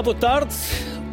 [0.00, 0.54] Olá, boa tarde.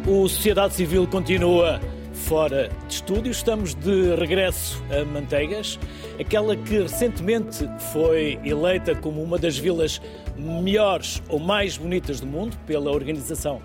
[0.06, 1.78] O Sociedade Civil continua
[2.14, 3.30] fora de estúdio.
[3.30, 5.78] Estamos de regresso a Manteigas,
[6.18, 10.00] aquela que recentemente foi eleita como uma das vilas
[10.38, 13.60] melhores ou mais bonitas do mundo pela Organização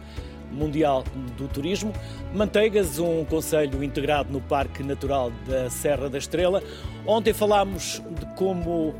[0.51, 1.05] Mundial
[1.37, 1.93] do Turismo.
[2.33, 6.61] Manteigas, um conselho integrado no Parque Natural da Serra da Estrela.
[7.07, 8.93] Ontem falámos de como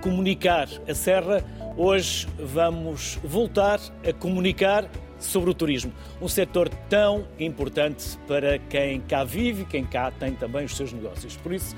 [0.00, 1.44] comunicar a Serra.
[1.76, 9.24] Hoje vamos voltar a comunicar sobre o turismo, um setor tão importante para quem cá
[9.24, 11.36] vive e quem cá tem também os seus negócios.
[11.36, 11.76] Por isso,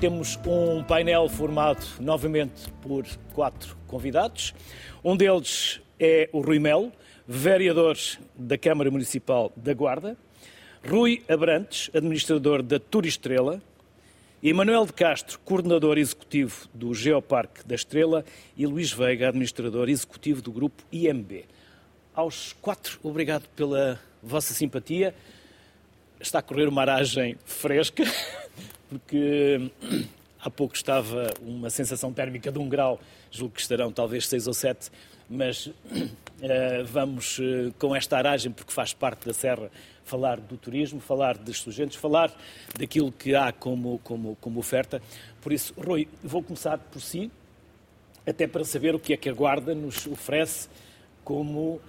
[0.00, 3.04] temos um painel formado novamente por
[3.34, 4.54] quatro convidados.
[5.02, 6.92] Um deles é o Rui Melo,
[7.26, 7.96] vereador
[8.36, 10.16] da Câmara Municipal da Guarda,
[10.88, 13.60] Rui Abrantes, administrador da Turistrela,
[14.40, 18.24] Emanuel de Castro, coordenador executivo do Geoparque da Estrela
[18.56, 21.44] e Luís Veiga, administrador executivo do grupo IMB.
[22.18, 25.14] Aos quatro, obrigado pela vossa simpatia.
[26.18, 28.02] Está a correr uma aragem fresca,
[28.90, 29.70] porque
[30.40, 32.98] há pouco estava uma sensação térmica de um grau,
[33.30, 34.90] julgo que estarão talvez seis ou sete,
[35.30, 35.72] mas uh,
[36.86, 39.70] vamos uh, com esta aragem, porque faz parte da Serra,
[40.04, 42.36] falar do turismo, falar dos estudantes, falar
[42.76, 45.00] daquilo que há como, como, como oferta.
[45.40, 47.30] Por isso, Rui, vou começar por si,
[48.26, 50.68] até para saber o que é que a Guarda nos oferece
[51.28, 51.80] como uh,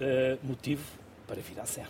[0.42, 0.84] motivo
[1.26, 1.88] para vir à Serra.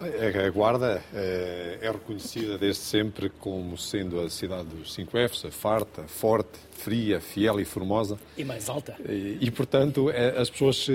[0.00, 6.04] A Guarda é reconhecida desde sempre como sendo a cidade dos cinco Fs, a farta,
[6.04, 8.18] forte, fria, fiel e formosa.
[8.36, 8.94] E mais alta.
[9.08, 10.86] E, e, portanto, as pessoas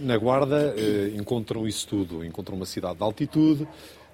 [0.00, 0.74] na Guarda
[1.16, 2.22] encontram isso tudo.
[2.22, 3.66] Encontram uma cidade de altitude,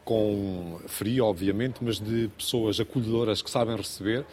[0.05, 4.25] com frio, obviamente, mas de pessoas acolhedoras que sabem receber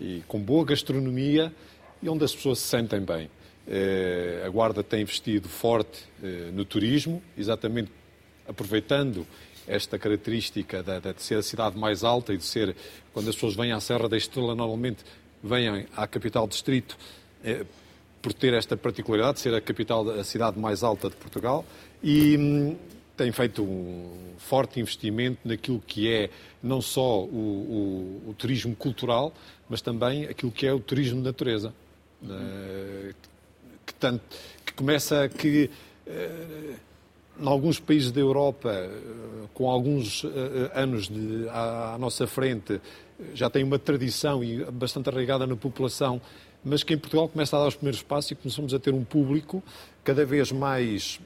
[0.00, 1.52] e com boa gastronomia
[2.00, 3.28] e onde as pessoas se sentem bem.
[4.44, 6.04] A Guarda tem investido forte
[6.52, 7.90] no turismo, exatamente
[8.46, 9.26] aproveitando
[9.68, 12.74] esta característica de, de, ser a cidade mais alta e de ser,
[13.12, 15.04] quando as pessoas vêm à Serra da Estrela, normalmente
[15.44, 16.96] vêm à capital distrito
[17.44, 17.64] eh,
[18.22, 21.64] por ter esta particularidade de ser a capital, a cidade mais alta de Portugal
[22.02, 22.76] e hum,
[23.16, 26.30] tem feito um forte investimento naquilo que é
[26.62, 29.32] não só o, o, o turismo cultural,
[29.68, 31.74] mas também aquilo que é o turismo de natureza,
[32.22, 32.28] uhum.
[32.28, 33.28] que,
[33.98, 34.22] tanto,
[34.64, 35.70] que começa que
[37.40, 38.90] em alguns países da Europa,
[39.54, 40.24] com alguns
[40.74, 42.80] anos de, à, à, nossa frente,
[43.34, 46.20] já tem uma tradição e bastante arraigada na população,
[46.64, 49.04] mas que em Portugal começa a dar os primeiros passos e começamos a ter um
[49.04, 49.62] público
[50.02, 51.20] cada vez mais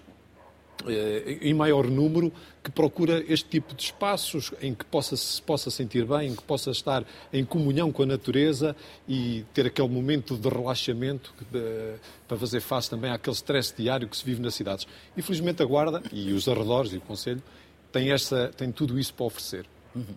[1.41, 2.33] em maior número
[2.63, 6.43] que procura este tipo de espaços em que possa, se possa sentir bem, em que
[6.43, 8.77] possa estar em comunhão com a natureza
[9.09, 11.95] e ter aquele momento de relaxamento de,
[12.29, 14.87] para fazer face também àquele stress diário que se vive nas cidades.
[15.17, 17.43] Infelizmente a Guarda e os arredores e o Conselho
[17.91, 18.09] têm,
[18.57, 19.67] têm tudo isso para oferecer.
[19.95, 20.15] Uhum.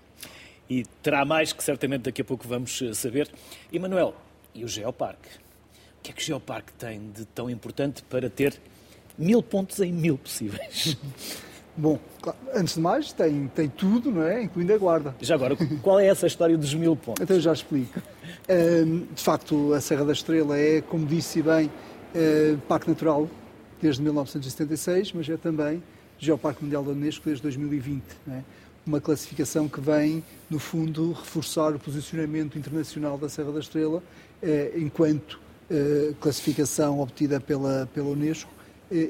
[0.69, 3.29] E terá mais que certamente daqui a pouco vamos eh, saber.
[3.71, 4.15] E Manuel,
[4.53, 5.29] e o Geoparque?
[5.99, 8.59] O que é que o Geoparque tem de tão importante para ter
[9.17, 10.97] mil pontos em mil possíveis.
[11.77, 11.99] Bom,
[12.53, 14.43] antes de mais, tem, tem tudo, não é?
[14.43, 15.15] Incluindo a guarda.
[15.19, 17.21] Já agora, qual é essa história dos mil pontos?
[17.21, 18.01] Então, já explico.
[19.13, 21.69] De facto, a Serra da Estrela é, como disse bem,
[22.69, 23.29] Parque Natural
[23.81, 25.83] desde 1976, mas é também
[26.17, 28.03] Geoparque Mundial da Unesco desde 2020.
[28.29, 28.41] É?
[28.85, 34.01] Uma classificação que vem, no fundo, reforçar o posicionamento internacional da Serra da Estrela
[34.41, 35.39] eh, enquanto
[35.69, 38.51] eh, classificação obtida pela, pela Unesco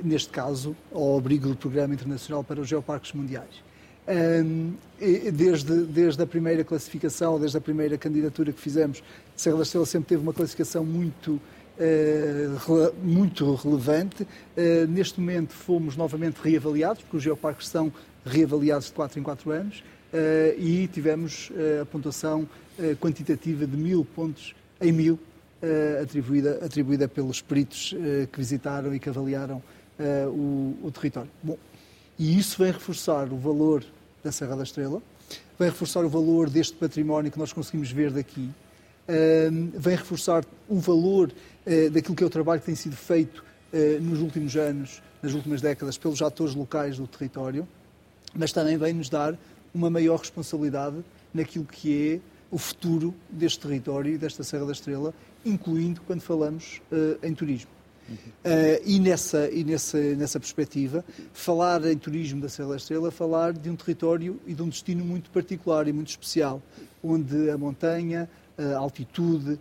[0.03, 3.63] neste caso, ao abrigo do Programa Internacional para os Geoparques Mundiais.
[5.33, 9.03] Desde, desde a primeira classificação, desde a primeira candidatura que fizemos,
[9.35, 11.41] Serra da Estrela sempre teve uma classificação muito,
[11.79, 12.47] eh,
[13.01, 14.27] muito relevante.
[14.55, 17.91] Eh, neste momento fomos novamente reavaliados, porque os geoparques são
[18.23, 19.83] reavaliados de 4 em 4 anos,
[20.57, 21.51] e tivemos
[21.81, 22.47] a pontuação
[23.01, 25.19] quantitativa de mil pontos em mil
[26.01, 31.29] atribuída, atribuída pelos peritos uh, que visitaram e que avaliaram uh, o, o, território.
[31.41, 31.57] Bom,
[32.17, 33.83] e isso vem reforçar o valor
[34.23, 35.01] da Serra da Estrela,
[35.57, 38.49] vem reforçar o valor deste património que nós conseguimos ver daqui,
[39.77, 41.31] vem reforçar o valor
[41.91, 43.43] daquilo que é o trabalho que tem sido feito
[44.01, 47.67] nos últimos anos, nas últimas décadas, pelos atores locais do território,
[48.33, 49.37] mas também vem nos dar
[49.73, 50.97] uma maior responsabilidade
[51.33, 52.19] naquilo que é
[52.49, 55.13] o futuro deste território e desta Serra da Estrela
[55.45, 57.71] incluindo quando falamos uh, em turismo.
[58.07, 58.15] Uhum.
[58.15, 61.03] Uh, e nessa, e nessa, nessa perspectiva,
[61.33, 65.03] falar em turismo da Serra da Estrela falar de um território e de um destino
[65.03, 66.61] muito particular e muito especial,
[67.03, 69.59] onde a montanha, a altitude,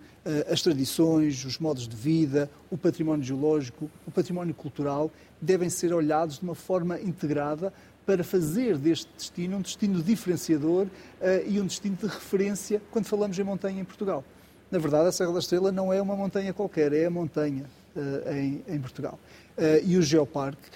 [0.48, 5.10] as tradições, os modos de vida, o património geológico, o património cultural,
[5.40, 7.72] devem ser olhados de uma forma integrada
[8.06, 10.90] para fazer deste destino um destino diferenciador uh,
[11.46, 14.24] e um destino de referência quando falamos em montanha em Portugal.
[14.74, 18.32] Na verdade, a Serra da Estrela não é uma montanha qualquer, é a montanha uh,
[18.32, 19.20] em, em, Portugal.
[19.56, 20.68] Uh, e o Geoparque,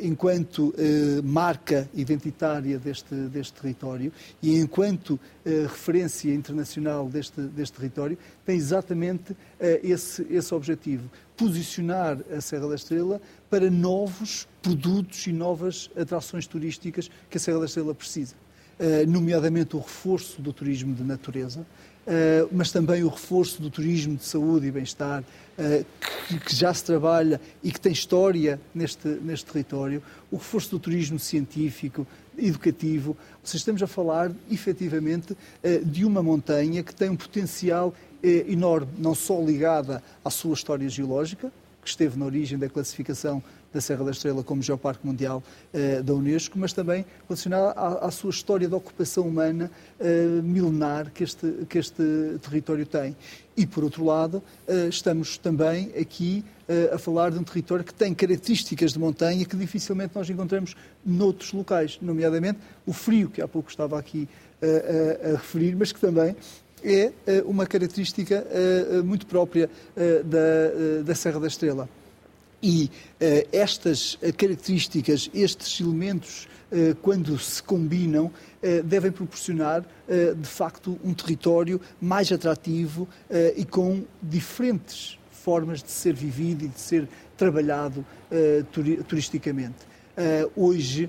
[0.00, 0.74] enquanto
[1.22, 4.12] marca identitária deste, deste território
[4.42, 9.34] e enquanto referência internacional deste, deste território, tem exatamente
[9.82, 13.18] esse, esse objetivo: posicionar a Serra da Estrela
[13.48, 18.34] para novos produtos e novas atrações turísticas que a Serra da Estrela precisa.
[19.08, 21.64] Nomeadamente o reforço do turismo de natureza,
[22.06, 25.86] uh, mas também o reforço do turismo de saúde e bem-estar, uh,
[26.44, 31.18] que, já se trabalha e que tem história neste, neste território, o reforço do turismo
[31.18, 32.06] científico,
[32.36, 33.10] educativo.
[33.10, 35.36] Ou seja, estamos a falar, efetivamente,
[35.84, 41.52] de uma montanha que tem um potencial enorme, não só ligada à sua história geológica,
[41.82, 43.42] que esteve na origem da classificação
[43.72, 45.42] da Serra da Estrela como Geoparque Mundial
[45.72, 51.10] eh, da Unesco, mas também relacionada à, à, sua história de ocupação humana eh, milenar
[51.10, 52.02] que este, que este
[52.42, 53.16] território tem.
[53.56, 56.44] E, por outro lado, eh, estamos também aqui
[56.94, 60.74] a falar de um território que tem características de montanha que dificilmente nós encontramos
[61.04, 64.26] noutros locais, nomeadamente o frio, que há pouco estava aqui
[64.62, 66.34] eh, a, a referir, mas que também
[66.82, 67.12] é
[67.44, 68.44] uma característica
[69.04, 69.70] muito própria
[71.04, 71.88] da Serra da Estrela.
[72.62, 79.84] E uh, estas características, estes elementos, uh, quando se combinam, uh, devem proporcionar,
[80.36, 83.08] de facto, um território mais atrativo
[83.56, 88.04] e com diferentes formas de ser vivido e de ser trabalhado
[89.06, 89.76] turisticamente.
[90.54, 91.08] hoje,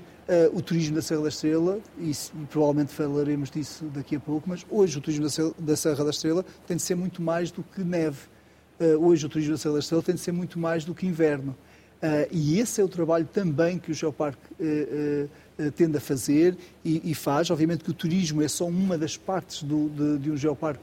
[0.54, 2.12] o turismo da Serra da Estrela, e,
[2.48, 5.26] provavelmente falaremos disso daqui a pouco, mas hoje o turismo
[5.58, 8.33] da Serra da Estrela tem de ser muito mais do que neve
[9.00, 11.56] hoje o turismo da Serra da Estrela tem de ser muito mais do que inverno.
[12.04, 16.54] Uh, e esse é o trabalho também que o Geoparque uh, tende a fazer
[16.84, 17.50] e, e, faz.
[17.50, 20.82] Obviamente que o turismo é só uma das partes do, de, de, um Geoparque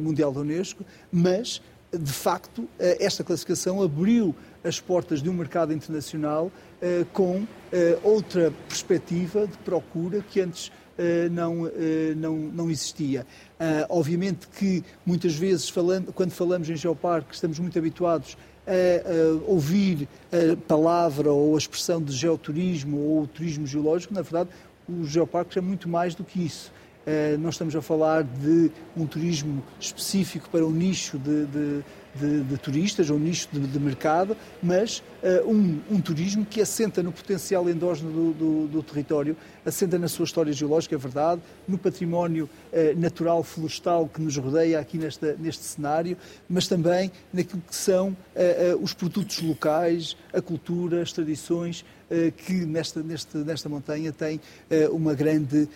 [0.00, 0.82] Mundial da Unesco,
[1.12, 1.60] mas,
[1.92, 4.34] de facto, esta classificação abriu
[4.64, 6.50] as portas de um mercado internacional
[7.12, 7.46] com
[8.02, 10.72] outra perspectiva de procura que antes
[11.30, 11.70] não,
[12.16, 13.26] não, não existia.
[13.58, 19.50] Uh, obviamente que muitas vezes, falando, quando falamos em geoparque, estamos muito habituados a, a,
[19.50, 24.12] ouvir a palavra ou a expressão de geoturismo ou turismo geológico.
[24.12, 24.50] Na verdade,
[24.88, 26.70] os geoparques é muito mais do que isso.
[27.06, 31.84] Uh, nós estamos a falar de um turismo específico para um nicho de, de
[32.20, 37.02] de, de turistas, ou nicho de, de mercado, mas uh, um, um, turismo que assenta
[37.02, 41.78] no potencial endógeno do, do, do, território, assenta na sua história geológica, é verdade, no
[41.78, 46.16] património uh, natural florestal que nos rodeia aqui nesta, neste cenário,
[46.48, 48.16] mas também naquilo que são uh,
[48.82, 51.84] os produtos locais, a cultura, as tradições,
[52.36, 54.40] que nesta, nesta, nesta montanha tem
[54.92, 55.68] uma, grande,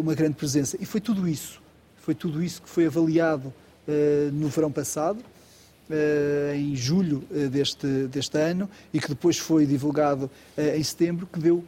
[0.00, 0.76] uma grande presença.
[0.80, 1.62] E foi tudo isso,
[1.96, 3.54] foi tudo isso que foi avaliado
[4.32, 5.39] no verão passado, eh,
[6.56, 11.38] em julho eh, deste, deste ano e que depois foi divulgado eh, em setembro, que
[11.38, 11.64] deu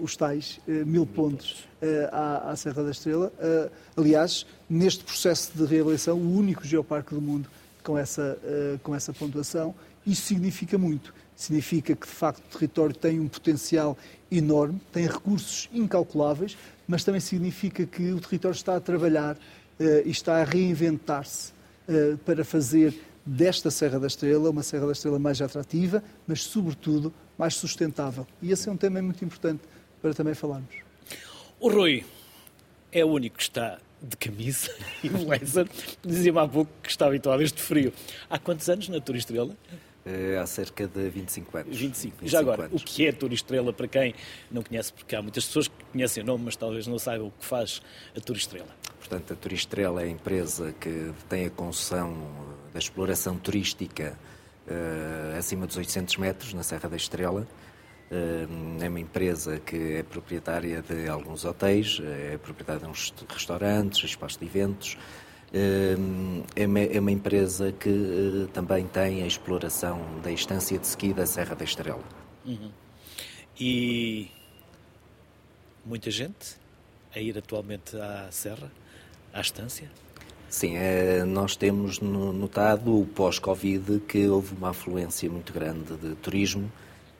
[0.00, 1.66] os tais mil pontos
[2.12, 3.32] à, à Serra da Estrela.
[3.96, 7.48] aliás, neste processo de reavaliação, o único geoparque do mundo
[7.82, 8.38] com essa,
[8.82, 9.74] com essa pontuação.
[10.06, 11.14] Isso significa muito.
[11.34, 13.96] Significa que, de facto, o território tem um potencial
[14.30, 16.54] enorme, tem recursos incalculáveis,
[16.86, 19.38] mas também significa que o território está a trabalhar
[20.04, 21.54] e está a reinventar-se
[22.26, 27.54] para fazer desta Serra da Estrela, uma Serra da Estrela mais atrativa, mas, sobretudo, mais
[27.54, 28.26] sustentável.
[28.40, 29.62] E esse é um tema muito importante
[30.00, 30.74] para também falarmos.
[31.60, 32.04] O Rui
[32.90, 34.70] é o único que está de camisa
[35.02, 35.68] e blazer.
[36.04, 37.92] Dizia-me há pouco que está habituado a este frio.
[38.28, 39.56] Há quantos anos na Tour Estrela?
[40.04, 41.76] É, há cerca de 25 anos.
[41.76, 42.16] 25.
[42.16, 42.82] 25 Já agora, anos.
[42.82, 44.14] o que é Tour Estrela para quem
[44.50, 44.92] não conhece?
[44.92, 47.80] Porque há muitas pessoas que conhecem o nome, mas talvez não saibam o que faz
[48.16, 48.66] a Tour Estrela.
[48.98, 52.16] Portanto, a Tour Estrela é a empresa que tem a concessão
[52.72, 54.18] da exploração turística
[54.66, 57.46] uh, acima dos 800 metros, na Serra da Estrela.
[58.10, 64.04] Uh, é uma empresa que é proprietária de alguns hotéis, é proprietária de uns restaurantes,
[64.04, 64.98] espaços de eventos.
[65.54, 71.26] É, uma, é, uma, empresa que também tem a exploração da estância de ski da
[71.26, 72.02] Serra da Estrela.
[72.46, 72.70] Uhum.
[73.60, 74.30] E
[75.84, 76.56] muita gente
[77.14, 78.72] a ir atualmente à Serra,
[79.30, 79.90] à estância?
[80.52, 86.70] Sim, é, nós temos notado, pós-Covid, que houve uma afluência muito grande de turismo.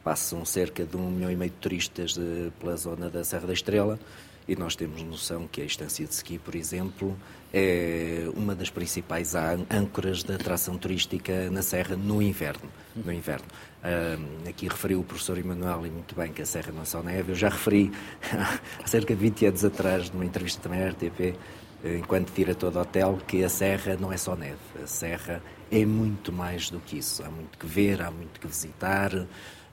[0.05, 2.15] Passam cerca de um milhão e meio de turistas
[2.61, 3.99] pela zona da Serra da Estrela
[4.47, 7.17] e nós temos noção que a estância de ski, por exemplo,
[7.55, 12.69] é uma das principais âncoras da atração turística na Serra no inverno.
[12.97, 13.47] No inverno.
[13.83, 17.03] Uh, aqui referiu o professor Emanuel e muito bem que a Serra não é só
[17.03, 17.33] neve.
[17.33, 17.93] Eu já referi
[18.83, 21.37] há cerca de 20 anos atrás, numa entrevista também à RTP,
[21.85, 24.59] enquanto diretor do hotel, que a Serra não é só neve.
[24.83, 27.23] A Serra é muito mais do que isso.
[27.25, 29.13] Há muito que ver, há muito que visitar.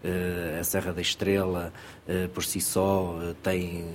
[0.02, 1.74] Eh, a Serra da Estrela,
[2.08, 3.86] eh, por si só, eh, tem,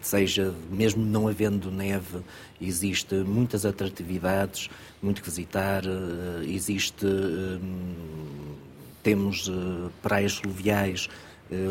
[0.00, 2.18] seja mesmo não havendo neve,
[2.60, 4.68] existe muitas atratividades,
[5.00, 5.84] muito que visitar,
[6.44, 7.06] existe,
[9.02, 9.50] temos
[10.00, 11.08] praias fluviais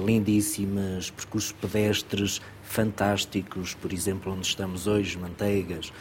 [0.06, 5.92] lindíssimas, percursos pedestres fantásticos, por exemplo, onde estamos hoje, Manteigas,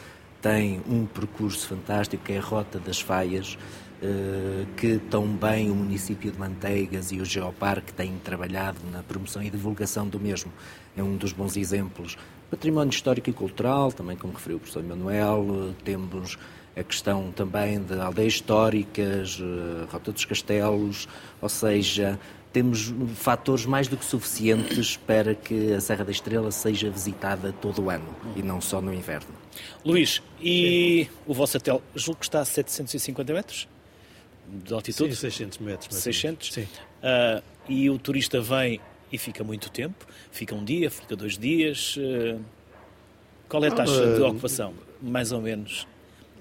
[0.41, 3.57] tem um percurso fantástico que é a Rota das Faias,
[4.01, 9.43] eh, que tão bem o município de Manteigas e o Geoparque têm trabalhado na promoção
[9.43, 10.51] e divulgação do mesmo.
[10.95, 12.17] É um dos bons exemplos.
[12.49, 16.37] Património histórico e cultural, também como referiu o professor Manuel, temos
[16.75, 21.07] a questão também de aldeias históricas, eh, Rota dos Castelos,
[21.41, 22.17] ou seja,
[22.51, 27.83] temos fatores mais do que suficientes para que a Serra da Estrela seja visitada todo
[27.83, 29.33] o ano e não só no inverno.
[29.85, 31.17] Luís, e Sim.
[31.25, 33.67] o vosso hotel, julgo que está a 750 metros
[34.47, 35.15] de altitude?
[35.15, 35.95] Sim, 600 metros.
[35.95, 36.53] 600?
[36.53, 36.61] Sim.
[36.63, 38.81] Uh, e o turista vem
[39.11, 40.05] e fica muito tempo?
[40.31, 41.95] Fica um dia, fica dois dias?
[41.97, 42.39] Uh,
[43.47, 45.87] qual é a taxa uh, de ocupação, mais ou menos?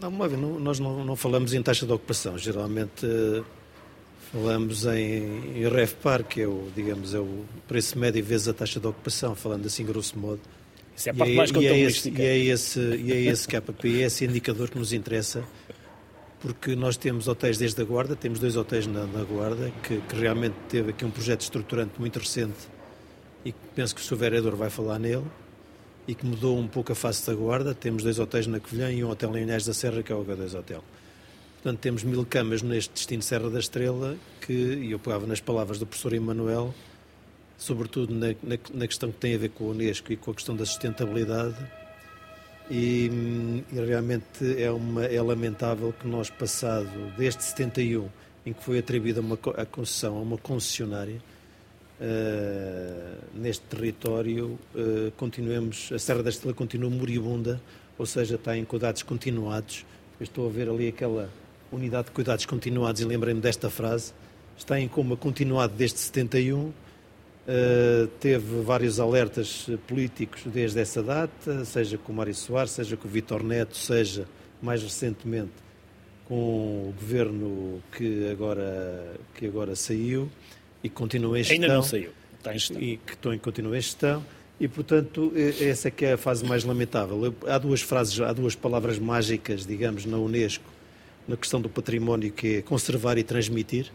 [0.01, 2.39] Não, nós não, não, falamos em taxa de ocupação.
[2.39, 3.07] Geralmente
[4.33, 8.79] Falamos em, em REFPAR, que é o, digamos, é o preço médio vezes a taxa
[8.79, 10.41] de ocupação, falando assim grosso modo.
[10.97, 12.23] Isso é a parte e mais é, contabilística.
[12.23, 15.43] E é esse, e é esse KPI, é esse indicador que nos interessa,
[16.41, 20.15] porque nós temos hotéis desde a Guarda, temos dois hotéis na, na Guarda, que, que,
[20.15, 22.69] realmente teve aqui um projeto estruturante muito recente
[23.45, 24.17] e que penso que o Sr.
[24.17, 25.25] Vereador vai falar nele,
[26.07, 27.75] e que mudou um pouco a face da Guarda.
[27.75, 30.25] Temos dois hotéis na Covilhã e um hotel em Inés da Serra, que é o
[30.25, 30.85] H2 Hotel.
[31.63, 35.79] Portanto, temos mil camas neste destino Serra da Estrela, que, e eu pegava nas palavras
[35.79, 36.75] do professor Emanuel,
[37.59, 40.35] sobretudo na, na, na, questão que tem a ver com o Unesco e com a
[40.35, 41.59] questão da sustentabilidade,
[42.71, 43.11] e,
[43.71, 46.89] e realmente é, uma, é lamentável que nós, passado
[47.19, 48.09] desde 71,
[48.47, 51.21] em que foi atribuída uma, a concessão a uma concessionária,
[52.01, 57.61] uh, neste território, uh, continuemos, a Serra da Estrela continua moribunda,
[57.99, 59.85] ou seja, está em cuidados continuados.
[60.19, 61.29] Eu estou a ver ali aquela
[61.73, 64.13] Unidade de Cuidados Continuados, e lembrei-me desta frase,
[64.57, 66.75] está em coma continuado desde 71, uh,
[67.47, 73.09] eh, teve vários alertas políticos desde essa data, seja com o Mário Soares, seja com
[73.09, 74.27] o Vitor Neto, seja
[74.61, 75.53] mais recentemente
[76.31, 80.31] com o governo que agora, que agora saiu
[80.83, 81.63] e continua em gestão.
[81.63, 82.81] Ainda não saiu, está em gestão.
[82.81, 84.25] E que continua em gestão.
[84.61, 87.35] E, portanto, essa é que é a fase mais lamentável.
[87.49, 90.65] Há duas frases, há duas palavras mágicas, digamos, na Unesco,
[91.31, 93.93] na questão do património, que é conservar e transmitir.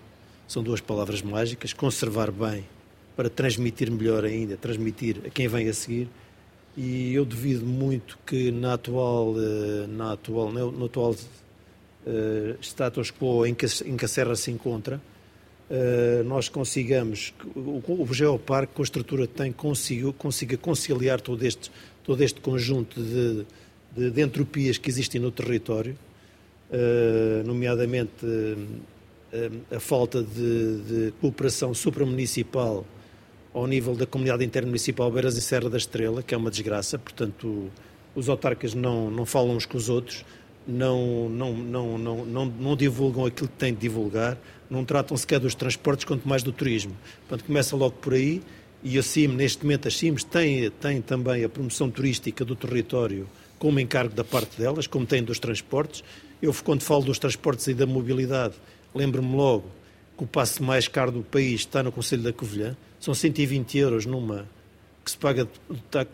[0.47, 1.73] São duas palavras mágicas.
[1.73, 2.63] Conservar bem
[3.15, 6.07] para transmitir melhor ainda, transmitir a quem vem a seguir.
[6.77, 13.45] E eu devido muito que na atual, eh, na atual, no atual uh, status quo
[13.45, 14.99] em que, em que a Serra se encontra,
[15.69, 21.45] uh, nós consigamos, o, o Geoparque, com a estrutura que tem, consiga, consiga conciliar todo
[21.45, 21.71] este,
[22.03, 23.45] todo este conjunto de,
[23.95, 25.97] de, de entropias que existem no território
[27.45, 28.25] nomeadamente
[29.36, 32.86] eh, a falta de, de cooperação supramunicipal
[33.53, 37.69] ao nível da comunidade intermunicipal Beiras e Serra da Estrela, que é uma desgraça, portanto
[38.15, 40.24] os autarcas não, não falam uns com os outros,
[40.65, 44.38] não, não, não, não, não, não divulgam aquilo que têm de divulgar,
[44.69, 46.95] não tratam sequer dos transportes, quanto mais do turismo.
[47.27, 48.41] Portanto, começa logo por aí,
[48.81, 53.27] e a CIM, neste momento, as CIMs têm, têm também a promoção turística do território
[53.60, 56.03] como encargo da parte delas, como têm dos transportes,
[56.45, 58.55] eu, quando falo dos transportes e da mobilidade,
[58.93, 59.65] lembro-me logo
[60.17, 62.75] que o passe mais caro do país está no Conselho da Covilhã.
[62.99, 64.47] São 120 euros numa
[65.03, 65.47] que se paga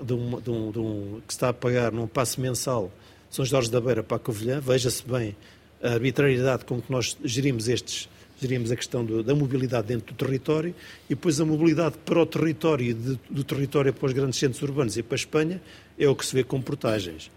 [0.02, 2.92] de um, de um, de um, que está a pagar num passe mensal
[3.30, 4.60] São Jorge da Beira para a Covilhã.
[4.60, 5.36] Veja-se bem
[5.82, 8.10] a arbitrariedade com que nós gerimos estes
[8.42, 10.74] gerimos a questão do, da mobilidade dentro do território
[11.06, 14.98] e depois a mobilidade para o território, de, do território para os grandes centros urbanos
[14.98, 15.62] e para a Espanha,
[15.98, 17.30] é o que se vê com portagens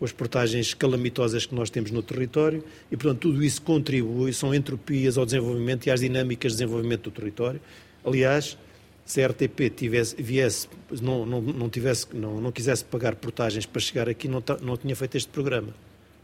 [0.00, 5.18] as portagens calamitosas que nós temos no território e, portanto, tudo isso contribui, são entropias
[5.18, 7.60] ao desenvolvimento e às dinâmicas de desenvolvimento do território.
[8.04, 8.56] Aliás,
[9.04, 10.68] se a RTP tivesse, viesse,
[11.02, 14.94] não, não, não, tivesse, não, não quisesse pagar portagens para chegar aqui, não, não tinha
[14.94, 15.74] feito este programa.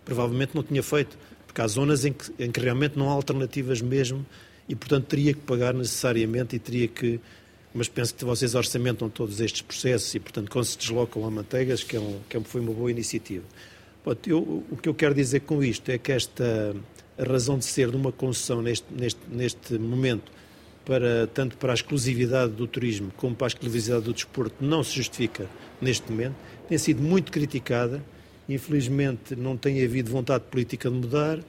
[0.04, 3.82] Provavelmente não tinha feito, porque há zonas em que, em que realmente não há alternativas
[3.82, 4.24] mesmo
[4.68, 7.20] e, portanto, teria que pagar necessariamente e teria que
[7.76, 11.84] mas penso que vocês orçamentam todos estes processos e, portanto, quando se deslocam a Manteigas,
[11.84, 13.44] que, é um, que é foi uma boa iniciativa.
[14.26, 16.74] Eu, o que eu quero dizer com isto é que esta
[17.18, 20.32] razão de ser de uma concessão neste, neste, neste momento,
[20.86, 24.94] para, tanto para a exclusividade do turismo como para a exclusividade do desporto, não se
[24.94, 25.46] justifica
[25.80, 26.36] neste momento.
[26.68, 28.02] Tem sido muito criticada.
[28.48, 31.40] Infelizmente, não tem havido vontade política de mudar.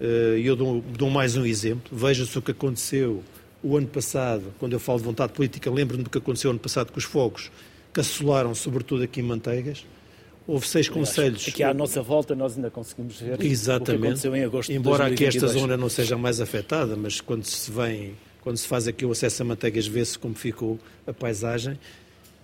[0.00, 1.96] Eh, e eu dou, dou mais um exemplo.
[1.96, 3.22] Veja-se o que aconteceu
[3.62, 6.90] o ano passado, quando eu falo de vontade política, lembro-me do que aconteceu ano passado
[6.92, 7.50] com os fogos,
[7.92, 9.84] que assolaram, sobretudo aqui em Manteigas.
[10.46, 11.46] Houve seis conselhos.
[11.48, 13.92] Aqui à nossa volta nós ainda conseguimos ver Exatamente.
[13.92, 17.44] o que aconteceu em agosto Embora aqui esta zona não seja mais afetada, mas quando
[17.44, 21.78] se vem, quando se faz aqui o acesso a Manteigas, vê-se como ficou a paisagem.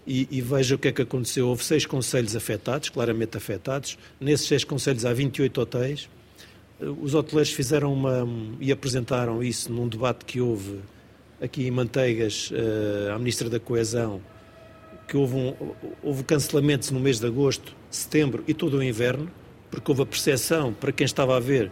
[0.06, 1.48] E, e, veja o que é que aconteceu.
[1.48, 3.98] Houve seis conselhos afetados, claramente afetados.
[4.18, 6.08] Nesses seis conselhos há 28 hotéis.
[6.80, 8.26] Os hoteleiros fizeram uma
[8.58, 10.78] e apresentaram isso num debate que houve
[11.40, 14.20] aqui em Manteigas uh, à Ministra da Coesão,
[15.06, 15.54] que houve, um,
[16.02, 19.30] houve cancelamentos no mês de agosto, setembro e todo o inverno,
[19.70, 21.70] porque houve a percepção, para quem estava a ver,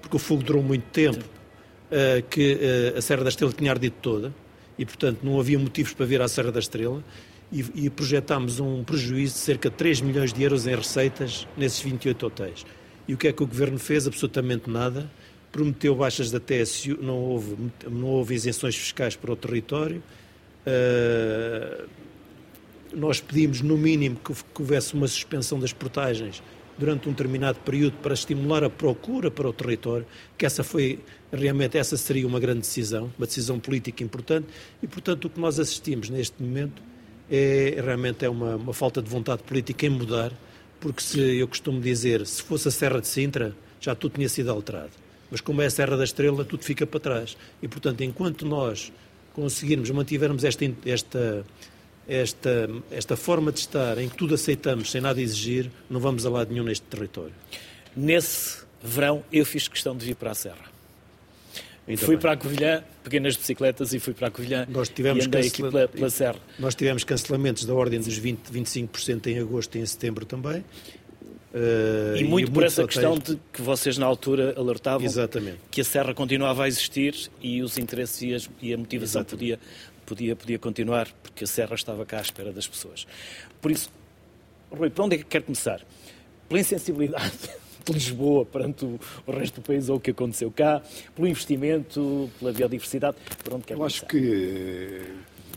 [0.00, 2.54] porque o fogo durou muito tempo, uh, que
[2.94, 4.34] uh, a Serra da Estrela tinha ardido toda
[4.78, 7.04] e, portanto, não havia motivos para vir à Serra da Estrela
[7.52, 11.80] e, e projetámos um prejuízo de cerca de 3 milhões de euros em receitas nesses
[11.80, 12.66] 28 hotéis.
[13.06, 14.06] E o que é que o Governo fez?
[14.06, 15.10] Absolutamente nada.
[15.52, 17.56] Prometeu baixas da TSU, não houve,
[17.88, 20.02] não houve isenções fiscais para o território.
[20.66, 21.86] Uh,
[22.94, 26.42] nós pedimos, no mínimo, que, houvesse uma suspensão das portagens
[26.78, 30.06] durante um determinado período para estimular a procura para o território,
[30.36, 30.98] que essa foi,
[31.30, 34.46] realmente, essa seria uma grande decisão, uma decisão política importante,
[34.82, 36.82] e, portanto, o que nós assistimos neste momento
[37.30, 40.32] é, realmente é uma, uma falta de vontade política em mudar,
[40.80, 44.50] porque se, eu costumo dizer, se fosse a Serra de Sintra, já tudo tinha sido
[44.50, 45.01] alterado.
[45.32, 47.36] Mas como é a Serra da Estrela, tudo fica para trás.
[47.62, 48.92] E, portanto, enquanto nós
[49.32, 51.44] conseguirmos, mantivermos esta, esta
[52.06, 56.30] esta, esta forma de estar em que tudo aceitamos sem nada exigir, não vamos a
[56.30, 57.32] lado nenhum neste território.
[57.96, 60.72] Nesse verão, eu fiz questão de vir para a Serra.
[61.86, 62.18] Ainda fui bem.
[62.18, 65.48] para a Covilhã, peguei nas bicicletas e fui para a Covilhã nós tivemos e andei
[65.48, 66.38] aqui pela, pela, Serra.
[66.58, 70.64] Nós tivemos cancelamentos da ordem dos 20, 25% em agosto e em setembro também.
[71.52, 75.58] Uh, e muito e por essa questão de que vocês na altura alertavam Exatamente.
[75.70, 79.60] que a Serra continuava a existir e os interesses e, as, e a motivação podia,
[80.06, 83.06] podia, podia continuar, porque a Serra estava cá à espera das pessoas.
[83.60, 83.90] Por isso,
[84.70, 85.82] Rui, para onde é que quer começar?
[86.48, 87.32] Pela insensibilidade
[87.84, 90.80] de Lisboa perante o, o, resto do país ou o que aconteceu cá,
[91.14, 94.06] pelo investimento, pela biodiversidade, para onde quer Eu começar?
[94.06, 95.06] acho que eh,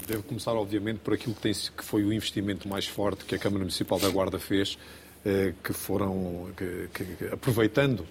[0.07, 3.39] deve começar, obviamente, por aquilo que, tem, que foi o investimento mais forte que a
[3.39, 4.77] Câmara Municipal da Guarda fez,
[5.63, 8.05] que foram, que, que, aproveitando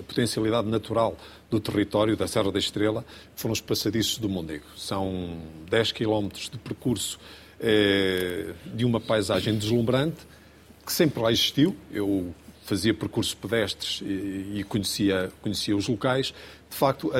[0.00, 1.16] a potencialidade natural
[1.48, 3.04] do território da Serra da Estrela
[3.36, 4.64] foram os passadiços do Mondego.
[4.76, 5.38] São
[5.70, 7.18] 10 quilómetros de percurso
[7.60, 10.26] eh, de uma paisagem deslumbrante
[10.84, 11.76] que sempre lá existiu.
[11.92, 16.34] Eu fazia percursos pedestres e, conhecia, conhecia os locais.
[16.74, 17.12] De facto,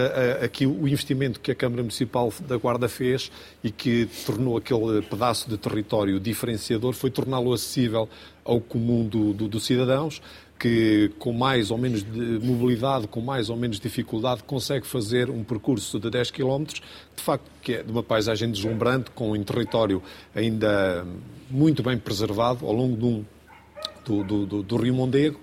[0.42, 3.30] aqui o investimento que a Câmara Municipal da Guarda fez
[3.62, 8.08] e que tornou aquele pedaço de território diferenciador foi torná-lo acessível
[8.44, 10.20] ao comum do, do, dos cidadãos
[10.58, 12.04] que com mais ou menos
[12.42, 17.44] mobilidade, com mais ou menos dificuldade, consegue fazer um percurso de 10 km, de facto
[17.62, 20.02] que é de uma paisagem deslumbrante, com um território
[20.34, 21.06] ainda
[21.48, 25.38] muito bem preservado ao longo do, do, do, do Rio Mondego,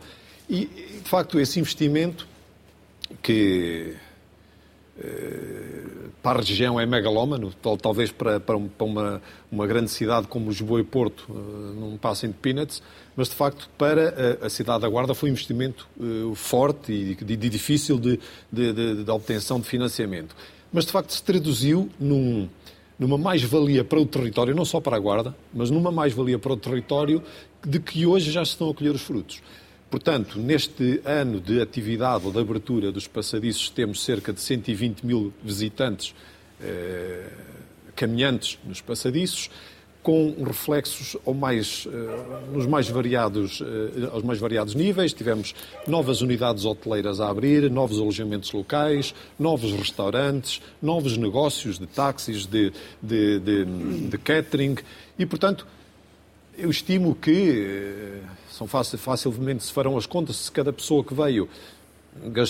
[0.50, 2.28] e de facto esse investimento
[3.22, 3.96] que
[5.00, 5.82] eh,
[6.22, 9.22] para a região é megalómano, talvez para, para, uma,
[9.52, 12.84] uma grande cidade como Lisboa e Porto eh, não passem de peanuts,
[13.16, 17.36] mas de facto para a, cidade da Guarda foi um investimento uh, forte e de,
[17.36, 18.20] de difícil de,
[18.52, 20.36] de, de, de, obtenção de financiamento.
[20.72, 22.48] Mas de facto se traduziu num,
[22.98, 26.58] numa mais-valia para o território, não só para a Guarda, mas numa mais-valia para o
[26.58, 27.24] território
[27.66, 29.42] de que hoje já se estão a colher os frutos.
[29.92, 35.34] Portanto, neste ano de atividade ou de abertura dos passadiços, temos cerca de 120 mil
[35.44, 36.16] visitantes
[36.62, 37.30] eh,
[37.94, 39.50] caminhantes nos passadiços
[40.02, 43.66] com reflexos ao mais, uh, nos mais variados, uh,
[44.12, 45.14] aos mais variados níveis.
[45.14, 45.54] Tivemos
[45.88, 52.74] novas unidades hoteleiras a abrir, novos alojamentos locais, novos restaurantes, novos negócios de táxis, de,
[53.02, 53.66] de, de,
[54.10, 54.76] de catering
[55.20, 55.68] e, portanto,
[56.58, 61.50] eu estimo que uh, são facilmente se farão as contas se cada pessoa que veio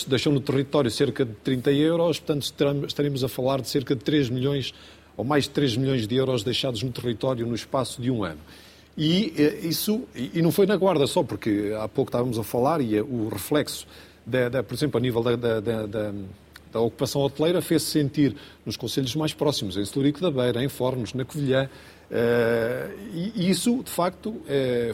[0.08, 2.52] deixou no território cerca de 30 euros, portanto
[2.88, 4.74] estaremos a falar de cerca de 3 milhões
[5.16, 8.40] ou mais de 3 milhões de euros deixados no território no espaço de um ano.
[8.98, 12.82] E eh, isso, e não foi na Guarda só, porque há pouco estávamos a falar,
[12.82, 13.86] e é o reflexo,
[14.26, 16.14] da, da, por exemplo, a nível da, da,
[16.72, 18.36] da ocupação hoteleira fez-se sentir
[18.66, 21.70] nos conselhos mais próximos, em Celurico da Beira, em Fornos, na Covilhã.
[23.14, 24.42] E isso, de facto,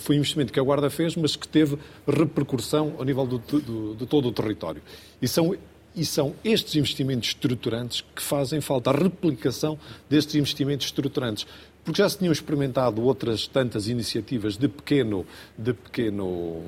[0.01, 1.77] foi um investimento que a Guarda fez, mas que teve
[2.07, 4.81] repercussão ao nível do, do, de todo o território.
[5.21, 5.55] E são
[5.97, 11.47] e são estes investimentos estruturantes que fazem falta, a replicação destes investimentos estruturantes.
[11.83, 15.25] Porque já se tinham experimentado outras tantas iniciativas de pequeno,
[15.57, 16.61] de pequeno